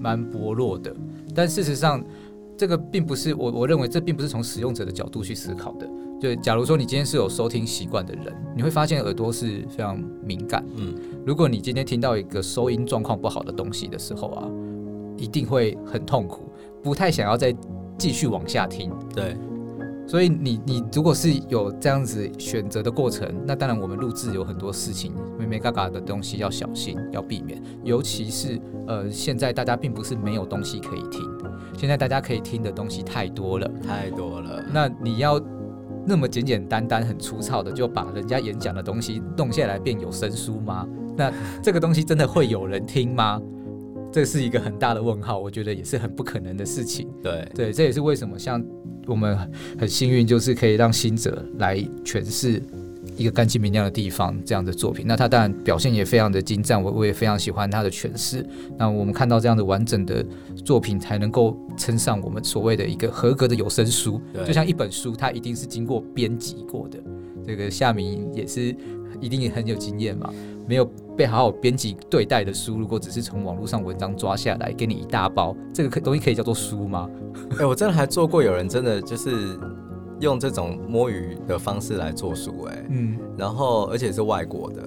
[0.00, 0.96] 蛮薄弱的，
[1.34, 2.02] 但事实上，
[2.56, 5.88] 这个并不是我我认为这并不是从使用者的角度去思考的。
[6.20, 10.64] 就假如说你今天是有收听习惯的人，你会发现耳朵是非常敏感。
[10.76, 10.94] 嗯，
[11.26, 14.48] 如果你今天听到一个收音状况不好的东西的时候啊，
[15.16, 16.44] 一定会很痛苦，
[16.82, 17.54] 不太想要再
[17.98, 18.90] 继续往下听。
[19.14, 19.36] 对，
[20.06, 27.60] 所以你你如果是有这样子选择的过程，那当然我们录制有很多事情，没没嘎嘎的东西要小心，要避免。
[27.82, 31.20] 尤其是呃，现在大家并不是没有东西可以听，
[31.76, 33.70] 现在大家可以听的东西太多了。
[33.86, 34.64] 太多了。
[34.72, 35.40] 那你要
[36.06, 40.86] 那么简简单单、很粗糙的就把人家演讲的东西弄下来变有声书吗？
[41.16, 41.32] 那
[41.62, 43.40] 这个东西真的会有人听吗？
[44.12, 47.08] 这是一个很大的问号，我觉得也是很不可能的事情。
[47.22, 48.64] 对，对，这也是为什么像
[49.06, 49.36] 我们
[49.78, 52.62] 很幸运，就是可以让新者来诠释
[53.16, 55.04] 一个干净明亮的地方这样的作品。
[55.06, 58.44] 那他当然表现也非常的精湛，我我也非常喜欢他的诠释。
[58.76, 60.24] 那我们看到这样的完整的
[60.64, 64.20] 作品，才能够称上我们所谓的一个合格的有声书。
[64.32, 66.98] 对就像一本书，它一定是经过编辑过的。
[67.46, 68.74] 这个夏明也是
[69.20, 70.32] 一定也很有经验嘛，
[70.66, 77.06] 没有被好好编辑对待的书，如果只是从网络上文章抓下来给你一大包，这个可东西可以叫做书吗？
[77.58, 79.58] 哎、我真的还做过有人真的就是
[80.24, 84.82] 用这种摸鱼的方式来做书，哎，嗯，然后而且是外国的，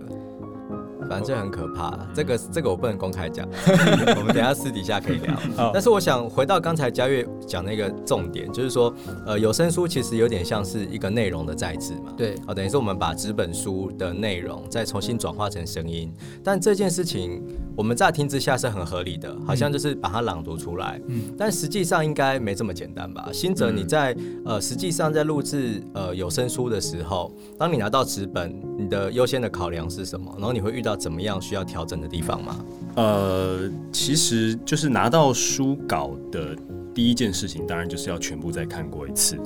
[1.07, 1.97] 反正这很可怕。
[2.13, 3.47] 这个这个我不能公开讲，
[4.17, 5.33] 我们等一下私底下可以聊。
[5.71, 8.93] 但是我想回到刚才嘉悦讲那个重点，就是说，
[9.25, 12.11] 呃，有声书其实有点像是一个内容的再制嘛。
[12.17, 16.11] 对，哦，等于是我们把纸本书的内容再重新转化成声音，
[16.43, 17.43] 但这件事情
[17.77, 23.29] 我们乍听之下是很合理的，好像就是把它朗读出来，嗯但实际上应该没这么简单吧？
[23.31, 30.33] 新哲，你在、呃实际上在录制呃有声书的时候，当你拿到纸本，你的优先的考量是什么？
[30.39, 32.65] 然后你会遇到怎么样需要调整的地方吗？
[32.95, 36.55] 呃，其实就是拿到书稿的
[36.95, 39.37] 第一件事情，当然就是要全部再看过一次。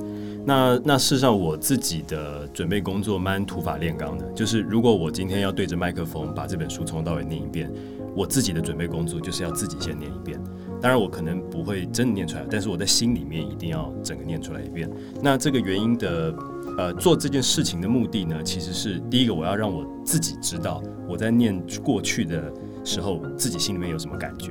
[0.44, 7.70] 那那事实上，我自己的准备工作蛮土法炼钢的，就是如果我今天要对着麦克风把这本书从头到尾念一遍，
[8.14, 10.38] 我自己的准备工作就是要自己先念一遍。
[10.80, 14.90] 当然，我可能不会真的念出来，但是我在心里面一定要整个念出来一遍。
[15.22, 16.34] 那这个原因的
[16.76, 22.52] 呃做这件事情的目的呢，其实是第一个，我要让我自己知道我在念过去的
[22.84, 24.50] 时候，自己心里面有什么感觉。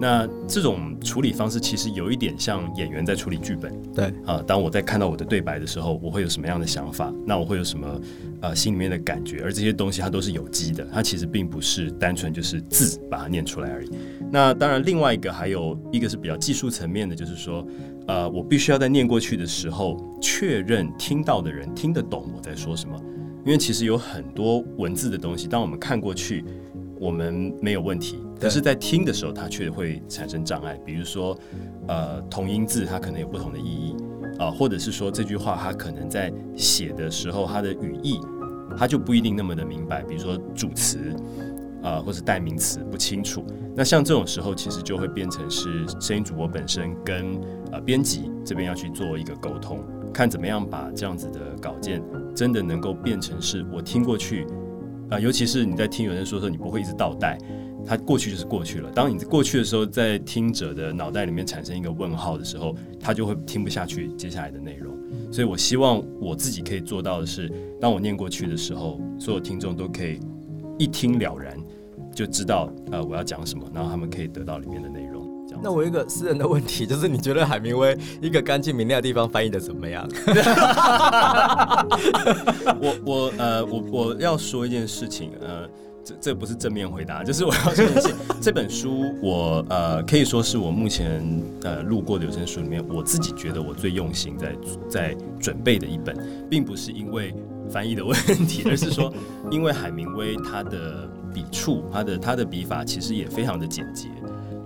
[0.00, 4.42] 那这种处理方式其实有一点像演员在处理剧本对，啊。
[4.46, 7.12] 当我在看到我的对白的时候，我会有什么样的想法？
[7.24, 8.00] 那我会有什么
[8.40, 9.40] 呃心里面的感觉？
[9.42, 13.90] 而这些东西它都是有机的，它其实并不是单纯就是字把它念出来而已。
[14.30, 17.64] 那当然，另外一个还有一个是比较技术层面的，就是说，
[18.08, 23.00] 呃，我必须要在念过去的时候确认听到的人听得懂我在说什么，
[23.46, 26.44] 因为其实有很多文字的东西，当我们看过去，
[26.98, 30.78] 我们没有问题，可是，在听的时候，它却会产生障碍。
[30.84, 31.36] 比如说，
[31.88, 33.96] 呃，同音字它可能有不同的意义
[34.38, 38.18] 啊、或者是说这句话它可能在写的时候，它的语义
[38.76, 40.02] 它就不一定那么的明白。
[40.02, 40.98] 比如说主词
[41.82, 43.44] 啊、或者代名词不清楚。
[43.76, 47.38] 那像这种时候，其实就会变成是声音主播本身跟
[47.70, 52.02] 呃编辑这边要去做一个沟通，看怎么样把这样子的稿件
[52.34, 54.46] 真的能够变成是我听过去。
[55.10, 57.38] 啊、尤其是你在听有人说的时候，你不会一直倒带，
[57.86, 58.90] 它过去就是过去了。
[58.90, 64.94] 当你过去的时候，在听者的脑袋里面产生一个问号的时候，他就会听不下去接下来的内容。
[65.32, 70.20] 所以我希望我自己可以做到的是，当我念过去的时候，所有听众都可以
[70.78, 71.56] 一听了然，
[72.14, 75.24] 就知道呃我要讲什么，然后他们可以得到里面的内容。
[75.62, 80.04] 那我有一个私人的问题，就是你觉得海明威一个干净明亮的地方翻译的怎么样？
[82.80, 85.68] 我我呃我我要说一件事情，呃，
[86.04, 88.16] 这这不是正面回答，就是我要说一件事情。
[88.40, 91.22] 这本书我呃可以说是我目前
[91.62, 94.54] 呃录过的有声书里面，我自己觉得我最用心在
[94.88, 96.14] 在准备的一本，
[96.50, 97.34] 并不是因为
[97.70, 98.14] 翻译的问
[98.46, 99.12] 题，而是说
[99.50, 104.08] 因为海明威他的笔触，他的他的笔法其实也非常的简洁。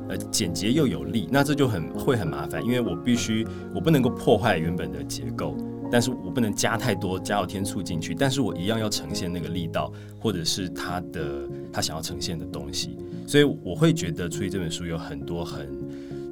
[0.09, 5.55] 呃，简洁又有力，那这就很会很麻烦，因为我必须我不能够破坏原本的结构，
[5.91, 12.97] 但是我不能加太多加有天醋进去，但是我一样要呈现那个力道，或者是他的他想要呈现的东西，
[13.27, 15.69] 所以我会觉得出于这本书有很多很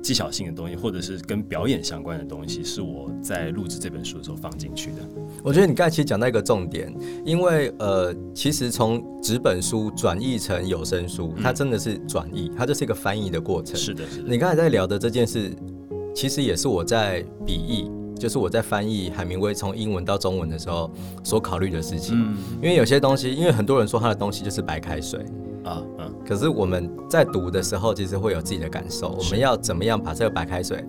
[0.02, 4.98] 技巧性的东西，或者是跟表演相关的东西，是我在录制这本书的时候放进去的。
[5.42, 13.74] 我觉得你刚才其实讲到一个重点，因为呃，其实从纸本书转译成有声书，它真的是转译，它就是一个翻译的过程。
[13.74, 15.50] 是的，是的，你刚才在聊的这件事，
[16.14, 20.90] 其实也是我在笔译，就是我在翻译海明威从英文到中文的时候
[21.22, 22.18] 所考虑的事情。
[22.18, 25.20] 嗯因为有些东西，因为很多人说他的东西就是白开水，
[25.64, 29.10] 啊嗯，可是我们在读的时候，其实会有自己的感受。
[29.10, 30.84] 我们要怎么样把这个白开水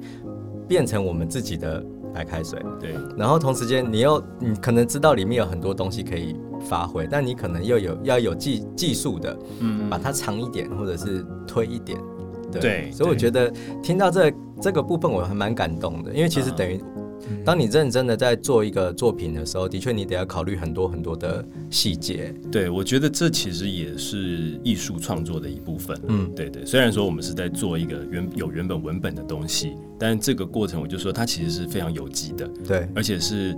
[0.68, 2.60] 变成我们自己的白开水？
[2.80, 12.00] 对，然后同时间，你又你可能知道里面有很多东西可以发挥，但你可能又有要有技技术的，嗯把它长一点，或者是推一点。
[12.50, 13.52] 对对所以我觉得
[13.84, 16.82] 听到这这个部分，我还蛮感动的，因为其实啊等于。
[17.46, 22.34] 当你认真的在做一个作品的时候，的确你得要考虑很多很多的细节。
[22.52, 25.98] 对，我觉得这其实也是艺术创作的一部分。
[26.08, 26.66] 嗯嗯，对对。
[26.66, 33.56] 虽然说我们是在做一个原有原本文本的东西，但这个过程我就说它其实是非常有机的，对，而且是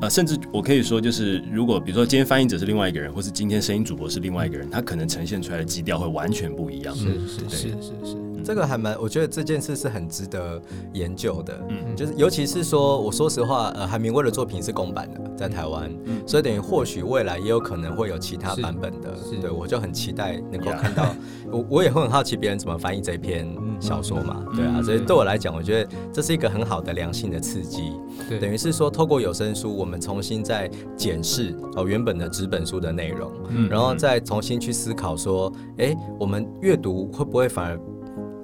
[0.00, 6.94] 呃，甚至我可以说，就是如果比如说今天翻译者是另外一个人，或是今天声音主播是另外一个人，他可能呈现出来的基调会完全不一样。
[6.94, 10.60] 是是是是是，这个还蛮，我觉得这件事是很值得
[10.92, 11.58] 研究的。
[11.68, 19.16] 嗯就是尤其是说，我说实话，呃，海明威的作品是公版的，在台湾，嗯所以等于或许未来也有可能会有其他版本的。
[19.16, 21.06] 是对，我就很期待能够看到。
[21.50, 23.48] 我我也会很好奇别人怎么翻译这篇
[23.80, 27.92] 小说嘛，对啊，嗯所以对我来讲，我觉得这是一个很好的良性的刺激。
[28.28, 37.78] 对，等于是说，透过有声书，我们重新再检视哦原本的纸本书的内容，嗯然后再重新去思考说，哎，我们阅读会不会反而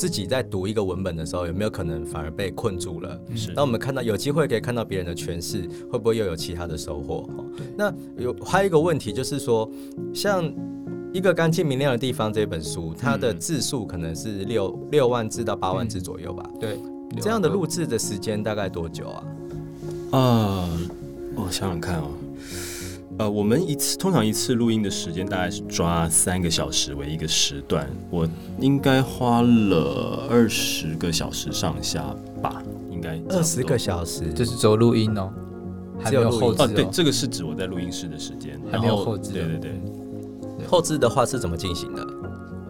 [0.01, 3.21] 自己在读一个文本的时候，有没有可能反而被困住了？
[3.37, 7.21] 是那我们看到有机会可以看到别人的诠释，会不会又有其他的收获？
[7.37, 7.45] 哈
[7.77, 9.71] 那有还有一个问题就是说，
[10.15, 10.51] 像
[11.13, 16.49] 一个干净明亮的地方这本书，它的嗯字数可能是六六万字到八万字左右吧。
[16.59, 16.79] 对
[17.21, 19.25] 这样的录制的时间大概多久啊？
[20.13, 20.71] 啊，
[21.37, 22.09] 我想想看哦，
[23.21, 28.27] 呃，我们一次通常一次录音的时间大概是抓三个小时为一个时段，我
[28.59, 32.03] 应该花了二十个小时上下
[32.41, 35.31] 吧，应该二十个小小时，这是走录音哦，
[35.99, 36.89] 还没有后置哦，对，哦。
[36.91, 42.07] 这个是指我在录音室的时间，还没有后后置哦对对对，后置的话是怎么进行的？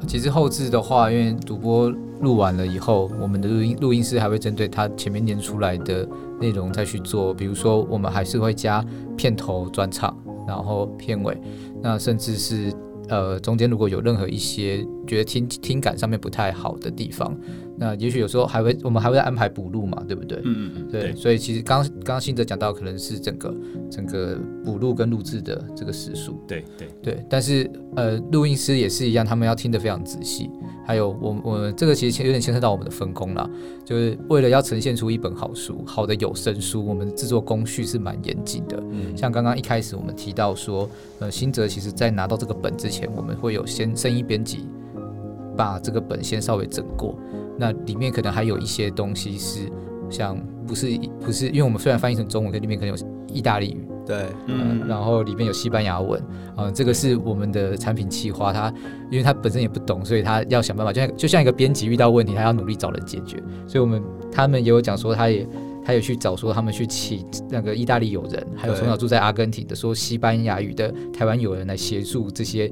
[0.08, 1.88] 其实后置的话，因为主播
[2.22, 6.04] 录完了以后，我们的录音录音师还会针对他前面念出来的
[6.40, 8.84] 内容再去做，比如说我们还是会加
[9.16, 10.16] 片头专场，
[10.50, 11.40] 然后片尾，
[11.80, 12.72] 那甚至是
[13.08, 17.38] 呃中间如果有任何一些觉得听听感上面不太好的地方，
[17.82, 20.38] 那也许有时候还会我们还会安排补录嘛，对不对？
[20.44, 23.54] 嗯嗯嗯，对，所以其实刚刚刚信哲讲到，可能是整个
[23.90, 30.50] 整个补录跟录制的这个时数，对对对，但是呃，录音师也是一样，他们要听得非常仔细。
[30.86, 33.48] 还有我我们这个其实有点牵涉到我们的分工啦，
[33.82, 38.76] 就是为了要呈现出一本好书，好的有声书，我们的制作工序是蛮严谨的。
[38.90, 40.90] 嗯，像刚刚一开始我们提到说，
[41.20, 44.66] 呃，新哲其实在拿到这个本之前，我们会有先声音编辑
[45.56, 47.16] 把这个本先稍微整过，
[47.60, 49.60] 那里面可能还有一些东西是
[50.08, 56.20] 像不是不是，因为我们虽然翻译成中文，可里面可能有意大利语，对，嗯，然后里面有西班牙文，
[56.56, 58.72] 啊、这个是我们的产品企划，他
[59.10, 63.36] 因为他本身也不懂，所以他要想办法，就像就像一个编辑遇到问题，他要努力找人解决，
[63.68, 65.46] 所以我们他们也有讲说，他也
[65.84, 72.70] 他也去找说他们去请那个意大利友人，还有从小住在阿根廷的说西班牙语的台湾友人来协助这些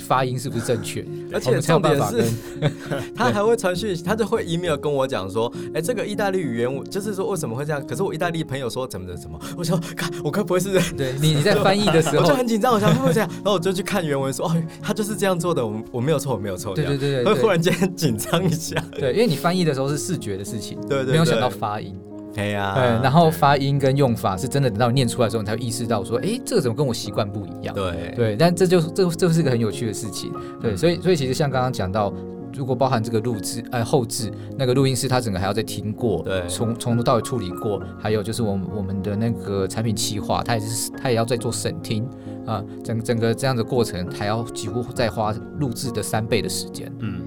[0.00, 2.24] 发音是不是正确，而且重点是，
[3.14, 7.84] 他还会传讯，他就会 email 跟我讲说，哎、这个意大利语言我就是说为什么会这样？
[7.86, 13.28] 可是我意大利朋友说怎么的怎么，我说，看我该不会是对你你在翻译的时 我候就，很紧张，我想会不会这样？
[13.36, 21.94] 然后我就去看原文说，哦，他就是这样做的，我我没有错，我没有错，对对对对会 忽然间紧张一下，对，因为你翻译的时候是视觉的事情，对对对没有想到发音。
[22.32, 27.74] 对呀，对，然后发音跟用法是真的等到念出来的时候，你才会意识到说，哎，这个怎么跟我习惯不一样？
[27.74, 30.32] 对对，但这就这这是个很有趣的事情。
[30.60, 32.12] 对，嗯所以所以其实像刚刚讲到，
[32.54, 42.08] 如果包含这个录制呃后置那个录音师，他整个还要再听过，对从从头到尾处理过，还有就是我们我们的那个产品企划，他也是他也要再做审听
[42.46, 46.90] 啊、整整个这样的过程还要几乎再花录制的三倍的时间。
[46.98, 47.20] 嗯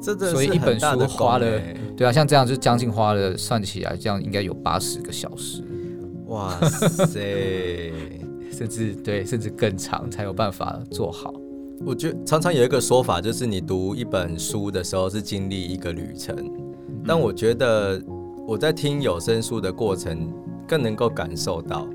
[0.00, 1.60] 真的是所以一本书花了
[1.96, 5.62] 对啊，像这样就将近花了算起来，这样应该有八十个小时，
[6.28, 7.92] 哇塞！
[8.50, 11.32] 甚至对甚至更长才有办法做好。
[11.86, 16.36] 我觉得常常有一个说法，就是你读一本书的时候是经历一个旅程，
[17.06, 18.02] 但我觉得
[18.46, 20.30] 我在听有声书的过程
[20.68, 21.88] 更能够感受到，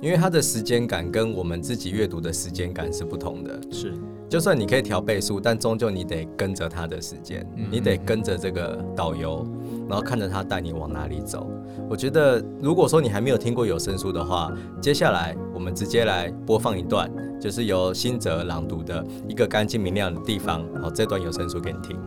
[0.00, 3.60] 因为它的时间感跟我们自己阅读的时间感是不同的。
[3.70, 3.94] 是
[4.28, 9.46] 就算你可以调倍速，但终究你得跟着他的时间，嗯你得跟着这个导游，
[9.88, 11.50] 然后看着他带你往哪里走。
[11.88, 14.52] 我觉得，如果说你还没有听过有声书的话，
[14.82, 17.10] 接下来我们直接来播放一段，
[17.40, 20.62] 就是由新泽朗读的一个干净明亮的地方。
[20.74, 21.98] 好，这段有声书给你听。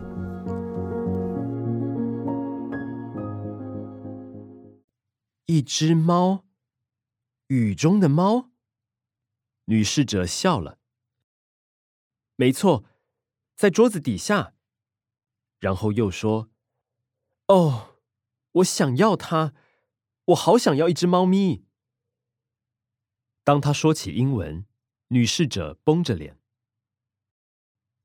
[5.46, 6.44] 一只猫，
[7.48, 8.50] 雨中的猫。
[9.64, 10.76] 女侍者笑了。
[12.42, 12.84] 没错，
[13.54, 14.56] 在桌子底下。
[15.60, 16.50] 然后又说
[17.46, 18.00] ：“哦，
[18.54, 19.54] 我想要它，
[20.24, 21.64] 我好想要一只猫咪。”
[23.44, 24.66] 当他说起英文，
[25.10, 26.40] 女侍者绷着脸。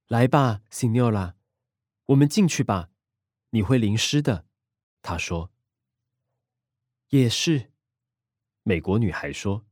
[0.06, 1.34] 来吧，Signora，
[2.06, 2.92] 我们进去吧，
[3.50, 4.46] 你会淋湿的。
[5.02, 5.52] 她说。
[7.10, 7.72] 也是，
[8.62, 9.66] 美国女孩说。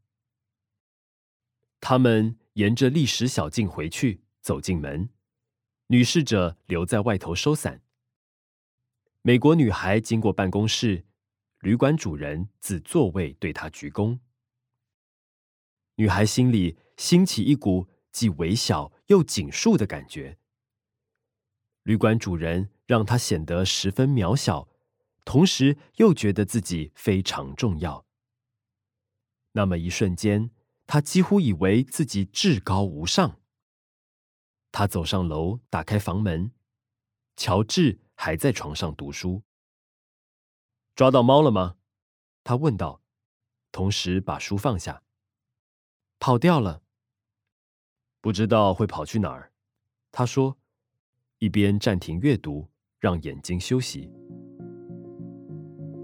[1.80, 5.10] 他们沿着历史小径回去，走进门，
[5.88, 7.82] 女侍者留在外头收伞。
[9.24, 11.04] 美国女孩经过办公室，
[11.62, 14.20] 旅馆主人自座位对她鞠躬。
[15.96, 20.38] 女孩心里兴起一股既微小又紧束的感觉。
[21.82, 24.70] 旅馆主人让她显得十分渺小。
[25.24, 28.06] 同时又觉得自己非常重要。
[29.54, 30.52] 那么一瞬间，
[30.86, 33.40] 他几乎以为自己至高无上。
[34.78, 36.52] 他走上楼，打开房门，
[37.38, 39.42] 乔治还在床上读书。
[40.94, 41.78] 抓到猫了吗？
[42.44, 43.02] 他问道，
[43.72, 45.02] 同时把书放下。
[46.20, 46.82] 跑掉了，
[48.20, 49.54] 不知道会跑去哪儿。
[50.12, 50.58] 他说，
[51.38, 52.70] 一边暂停阅读，
[53.00, 54.12] 让眼睛休息。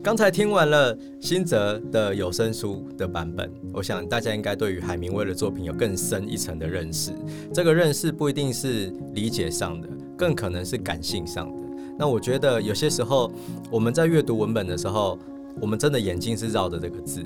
[0.03, 7.11] 刚才听完了新泽的有声书的版本，我想大家应该对于海明威的作品有更深一层的认识。
[7.53, 9.87] 这个认识不一定是理解上的，
[10.17, 11.67] 更可能是感性上的。
[11.99, 13.31] 那我觉得有些时候
[13.69, 15.19] 我们在阅读文本的时候，
[15.61, 17.21] 我们真的眼睛是绕着这个字，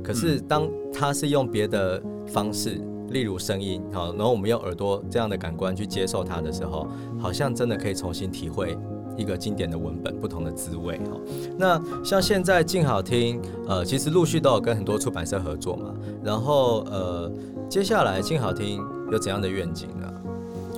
[0.00, 6.86] 可是当它是用别的方式，例如声音，好，然后我们用耳朵这样的感官去接受它的时候，
[7.18, 8.78] 好像真的可以重新体会。
[9.20, 11.20] 一个经典的文本，不同的滋味哈。
[11.58, 15.94] 那像现在静好听，呃，其实陆续都有跟很多出版社合作嘛。
[16.24, 17.30] 然后呃，
[17.68, 18.80] 接下来静好听
[19.12, 20.12] 有怎样的愿景呢？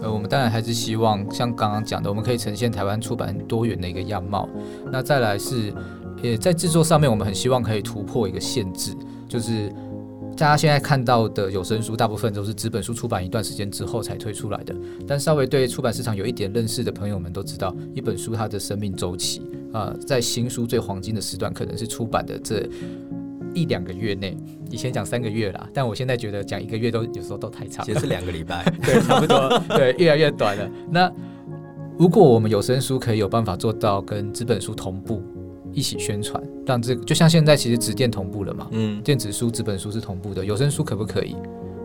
[0.02, 4.48] 呃，我们当然还是希望像刚刚讲的，我们可以呈现台湾出版多元的一个样貌。
[4.90, 5.72] 那再来是，
[6.20, 8.92] 也在制作上面，我们很希望可以突破一个限制，
[9.28, 9.72] 就是。
[10.36, 14.74] 大家现在看到的有声书，大部分都是纸本书出版一段时间之后才推出来的。
[15.06, 22.68] 但稍微对出版市场有一点认识的朋友们都知道，一本书它的生命周期啊、呃，在新书最黄金的时段，可能是出版的这
[23.54, 24.36] 一两个月内。
[24.70, 27.86] 以前讲三个月啦，但我现在觉得讲一个月都有时候都太长了。
[27.86, 30.68] 其实是两个礼拜，对，差不多，对，越来越短了。
[30.90, 31.12] 那
[31.98, 35.22] 如果我们有声书可以有办法做到跟纸本书同步。
[35.72, 41.36] 一起宣传，让这个就像现在其实纸电同步了嘛，嗯，电子书、纸本书是同步的，有声书可不可以？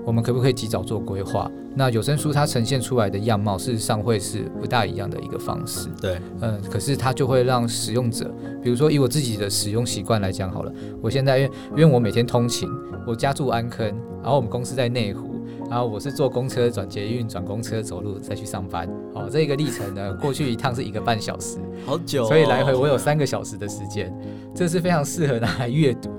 [0.06, 1.52] 我们可不可以及早做规划？
[1.76, 5.90] 那有声书它呈现出来的样貌，事实上会是不大一样的一个方式。
[6.02, 8.34] 对，嗯，可是它就会让使用者，
[8.64, 10.72] 比如说以我自己的使用习惯来讲好了，
[11.02, 12.70] 我现在因为因为我每天通勤，
[13.06, 13.86] 我家住安坑，
[14.24, 15.37] 然后我们公司在内湖。
[15.70, 24.14] 然后我是坐公车转捷运转公车走路再去上班，哦，这个历程呢， 过去一趟是一个半小时，好久、哦，所以来回我有三个小时的时间，
[24.56, 26.10] 这是非常适合拿来阅读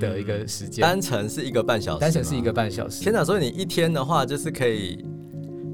[0.00, 0.82] 的一个时间。
[0.82, 3.02] 单程是一个半小时，单程是一个半小时。
[3.02, 5.04] 天哪，所以你一天的话就是可以，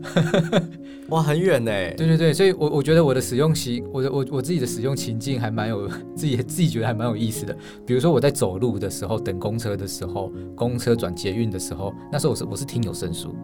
[1.08, 1.70] 哇，很远呢。
[1.96, 7.56] 对对对，所以我我觉得我的使用习，我的我我自己的使用情境还蛮有 自己自己觉得还蛮有意思的。
[7.86, 13.34] 比如说我在走路的时候，等公车的时候，公车转捷运的时候，那时候我是我是听有声书。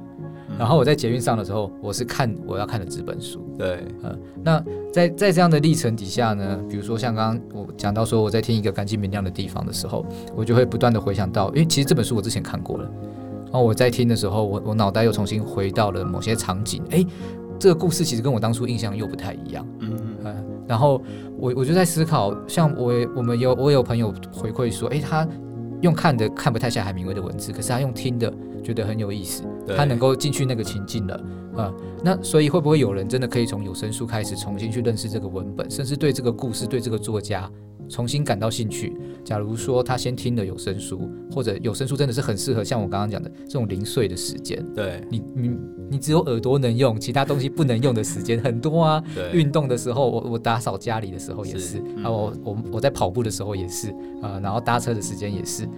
[0.58, 3.38] 然后我在捷运上的时候，我是看我要看的纸本书。
[3.56, 10.04] 对，嗯，那在在这样的历程底下呢，比如说像刚刚我讲到说我在听一个干净明亮的地方的时候，
[10.34, 12.90] 我就会不断的回想到，因为其实这本书我之前看过了，
[13.50, 17.04] 然后我在听的时候，我我脑袋又重新回到了某些场景，哎，
[17.58, 19.96] 这个故事其实跟我当初印象又不太一样，嗯。
[20.24, 20.34] 嗯，
[20.66, 21.00] 然后
[21.38, 25.26] 我我就在思考，像我我们有我有朋友回馈说，哎，他
[25.80, 28.32] 用看的看不太下海明威的文字，可是他用听的
[28.62, 29.44] 觉得很有意思，
[29.76, 31.14] 他能够进去那个情境了，
[31.56, 31.72] 啊、
[32.04, 37.50] 那所以会不会有人真的可以从有声书开始重新去认识这个文本，甚至对这个故事、对这个作家
[37.88, 38.96] 重新感到兴趣？
[39.24, 45.58] 假如说他先听了有声书，或者有声书真的是很适合像我刚刚讲的这种零碎的时间，对，你你
[45.90, 49.02] 你只有耳朵能用，其他东西不能用的时间很多啊。
[49.14, 53.90] 对，运动的时候，我我打扫家里的时候也是啊，我我我在跑步的时候也是，
[54.22, 55.68] 啊，然后搭车的时间也是。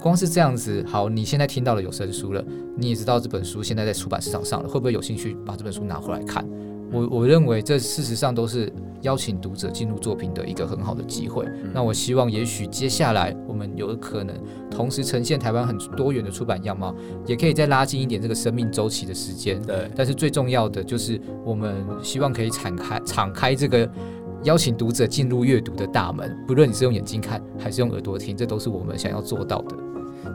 [0.00, 2.44] 光是这样子，好，你现在听到了有声书了，
[2.76, 6.44] 你也知道这本书现在在出版市场上了，会不会有兴趣把这本书拿回来看？
[6.94, 8.72] 我我认为这事实上都是
[9.02, 11.44] 邀请读者进入作品的一个很好的机会。
[11.72, 14.34] 那我希望，也许接下来我们有可能
[14.70, 16.94] 同时呈现台湾很多元的出版样貌，
[17.26, 19.60] 也可以再拉近一点这个生命周期的时间。
[19.62, 23.90] 对，但是最重要的就是，我们希望可以敞开敞开这个
[24.44, 29.76] 邀请读者进入阅读的大门，不论你是用眼睛看还是用耳朵听，这都是我们想要做到的。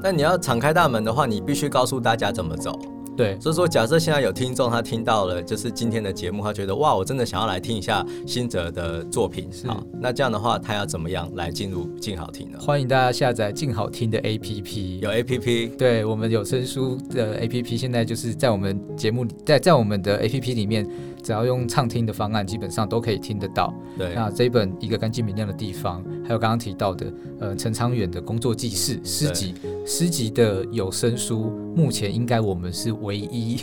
[0.03, 2.77] 但你要敞开大门的话，你必须告诉大家怎么走。
[3.19, 9.49] 对，所以说，假设现在有听众他听到了就是今天的节目，他觉得哇，我真的想要来听一下新哲的作品。
[9.51, 12.57] 是好，那这样的话，他要怎么样来进入静好听呢？
[12.61, 14.99] 欢迎大家下载静好听的 APP。
[14.99, 20.87] 有 A P P，对我们有声书的 APP，现在就是在我们节目里在在我们的 APP 里面，
[21.21, 23.73] 只要用畅听的方案，基本上都可以听得到。
[23.97, 29.53] 对，那这一本一个干净明亮的地方，还有刚刚提到的呃陈昌远的工作记事诗集，
[29.85, 33.59] 诗集的有声书，目前应该我们是唯一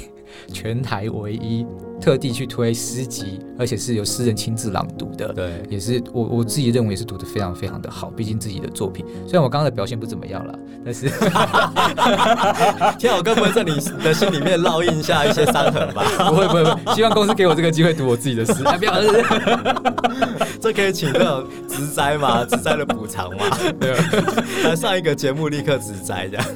[0.53, 1.67] 全台唯一
[2.01, 5.33] 特地去推诗集，而且是由诗人亲自朗读的。
[5.33, 11.09] 对，也是我我自己认为是读的非常非常的好，毕竟自己的作品，虽然我刚刚的表现不怎么样了，但是
[12.99, 13.75] 天啊，我该不会在你
[14.05, 16.05] 的心里面烙印下一些伤痕吧？
[16.29, 18.95] 不会不会不会，希望公司给我这个机会读我自己的诗，哎 不要，
[20.61, 22.45] 这可以请那种植栽嘛？
[22.45, 23.57] 植栽的补偿嘛？
[23.81, 23.95] 对
[24.65, 26.47] 来上一个节目立刻植栽这样。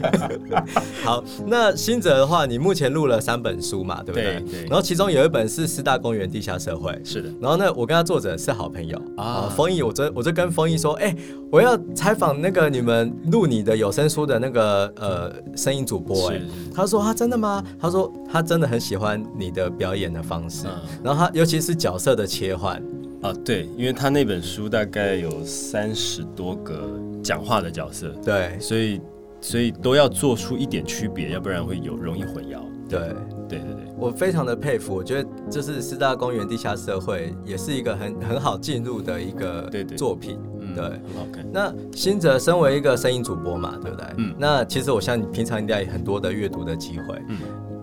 [1.03, 4.41] 好，那新泽的话，你目前录了三本书嘛，对不对？
[4.41, 4.61] 对对。
[4.63, 6.99] 然后其中有一本是四大公园地下社会。
[7.05, 8.97] 是的，然后呢，我跟他作者是好朋友。
[9.17, 9.25] 啊。
[9.25, 9.53] 啊。
[9.57, 11.15] 丰毅，我就我就跟丰毅说，哎、
[11.51, 16.39] 我要采访那个你们录你的有声书的那个呃声音主播、哎。
[16.39, 17.65] 是，他说他真的吗？
[17.79, 20.73] 他说他真的很喜欢你的表演的方式，嗯。
[21.03, 22.83] 然后他尤其是角色的切换，
[23.23, 26.89] 啊，对，因为他那本书大概有三十多个
[27.23, 28.59] 讲话的角色，对。
[28.61, 29.01] 所以
[29.41, 32.61] 所以都要做出一点区别，要不然会有容易混淆。
[32.89, 33.15] 对。
[33.51, 40.39] 对对对，我非常的佩服，我觉得就是四大公园地下社会也是一个很很好进入的一个作品。
[40.61, 41.45] 嗯，对很好看。
[41.53, 44.07] 那新哲身为一个声音主播嘛，对不对？
[44.19, 47.21] 嗯那其实我相信你平常应该有很多的阅读的机会。
[47.29, 47.39] 嗯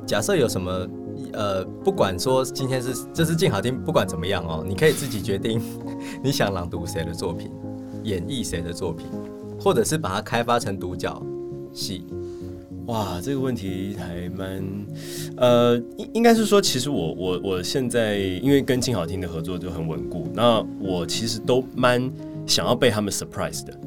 [0.05, 0.87] 假设有什么
[1.33, 5.61] 呃，不管说今天是这是静好听，不管怎么样哦，你可以自己决定
[6.23, 7.51] 你想朗读谁的作品，
[8.03, 9.05] 演绎谁的作品，
[9.59, 11.21] 或者是把它开发成独角
[11.77, 12.03] 戏。
[12.87, 14.63] 哇，这个问题还蛮，
[15.35, 22.09] 呃，应应该是说，其实我我我现在因为跟静好听的合作就很稳固，那我其实都蛮
[22.45, 23.77] 想要被他们 surprise 的，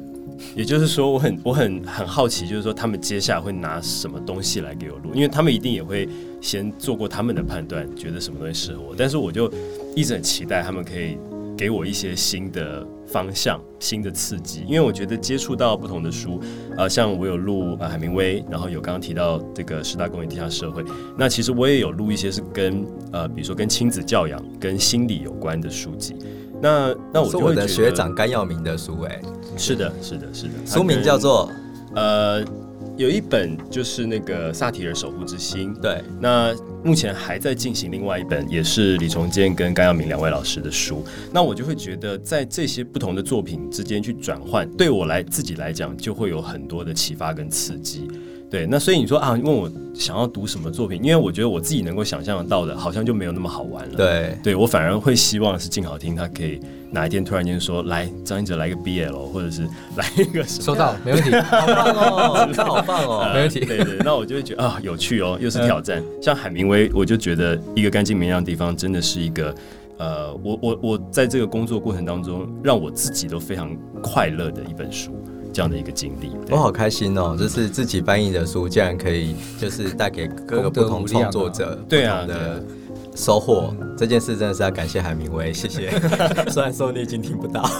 [0.55, 6.07] 也就是说，我很我很很好奇，就是说他们接下来会拿什么东西来给我录，因为他们一定也会
[6.39, 9.51] 先做过他们的判断，觉得什么东西适合我，但是我就
[9.95, 11.17] 一直很期待他们可以
[11.57, 16.39] 给我一些新的方向、新的刺激，因为我觉得接触到不同的书，
[16.77, 20.83] 呃，像我有录呃海明威，然后有刚刚提到这个十大公园地下社会，
[21.17, 26.15] 那其实我也有录一些是跟呃，比如说跟亲子教养、跟心理有关的书籍。
[26.61, 29.21] 那那我是我的就会觉得学长甘耀明的书，哎，
[29.57, 31.49] 是的，是的，是的，书名叫做
[31.95, 32.43] 呃，
[32.97, 36.03] 有一本就是那个萨提尔守护之心，对。
[36.19, 36.53] 那
[36.83, 41.05] 目前还在进行另外一本，也是李崇建跟甘耀明两位老师的书。
[41.31, 48.09] 那我就会觉得，在这些不同的作品之间去转换，对我来自己来讲，就会有很多的启发跟刺激。
[48.51, 53.95] 对，那所以你说啊，问我想要读什么作品，因为我觉得我自己能够想象得到的，好像就没有那么好玩了。
[53.95, 56.59] 对对我反而会希望是静好听，他可以
[56.91, 59.61] 哪一天突然间说，来张一哲来个 BL，或者是
[59.95, 66.03] 来一个什么收到， 没问题，好棒哦，这 好棒哦， 没问题对对，那我就会觉得啊，有趣哦，又是挑战。
[66.21, 69.55] 像海明威，我就觉得一个干净明亮的地方，真的是一个
[69.97, 73.73] 呃，我我我在这个工作过程当中，让我自己都非常
[74.03, 75.15] 快乐的一本书。
[75.51, 76.31] 这样的一个经历。
[76.49, 82.63] 我好开心哦，就是自己翻译的书，竟然可以就是带给各个不同创作者对啊的
[83.15, 83.73] 收获。
[83.97, 85.91] 这件事真的是要感谢海明威，谢谢。
[86.49, 87.63] 虽然说你已经听不到。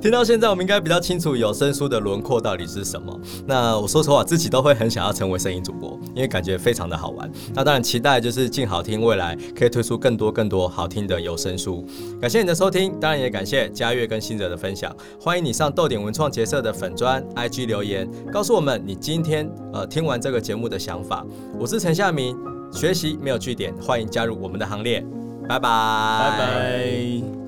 [0.00, 3.18] 听到现在，我们应该比较清楚有声书的轮廓到底是什么。
[3.46, 7.30] 那我说实话，自己都会很想要成为声音主播，因为感觉非常的好玩。
[7.54, 11.86] 那当然期待就是静好听未来可以推出更多更多好听的有声书。
[12.20, 14.94] 感谢你的收听，当然也感谢嘉悦跟新哲的分享。
[15.18, 21.24] 欢迎你上豆点文创结社的粉砖 IG 留言，告诉我们你今天呃听完这个节目的想法。
[21.58, 22.36] 我是陈夏明，
[22.74, 25.00] 学习没有据点，欢迎加入我们的行列。
[25.48, 27.43] 拜拜，拜拜。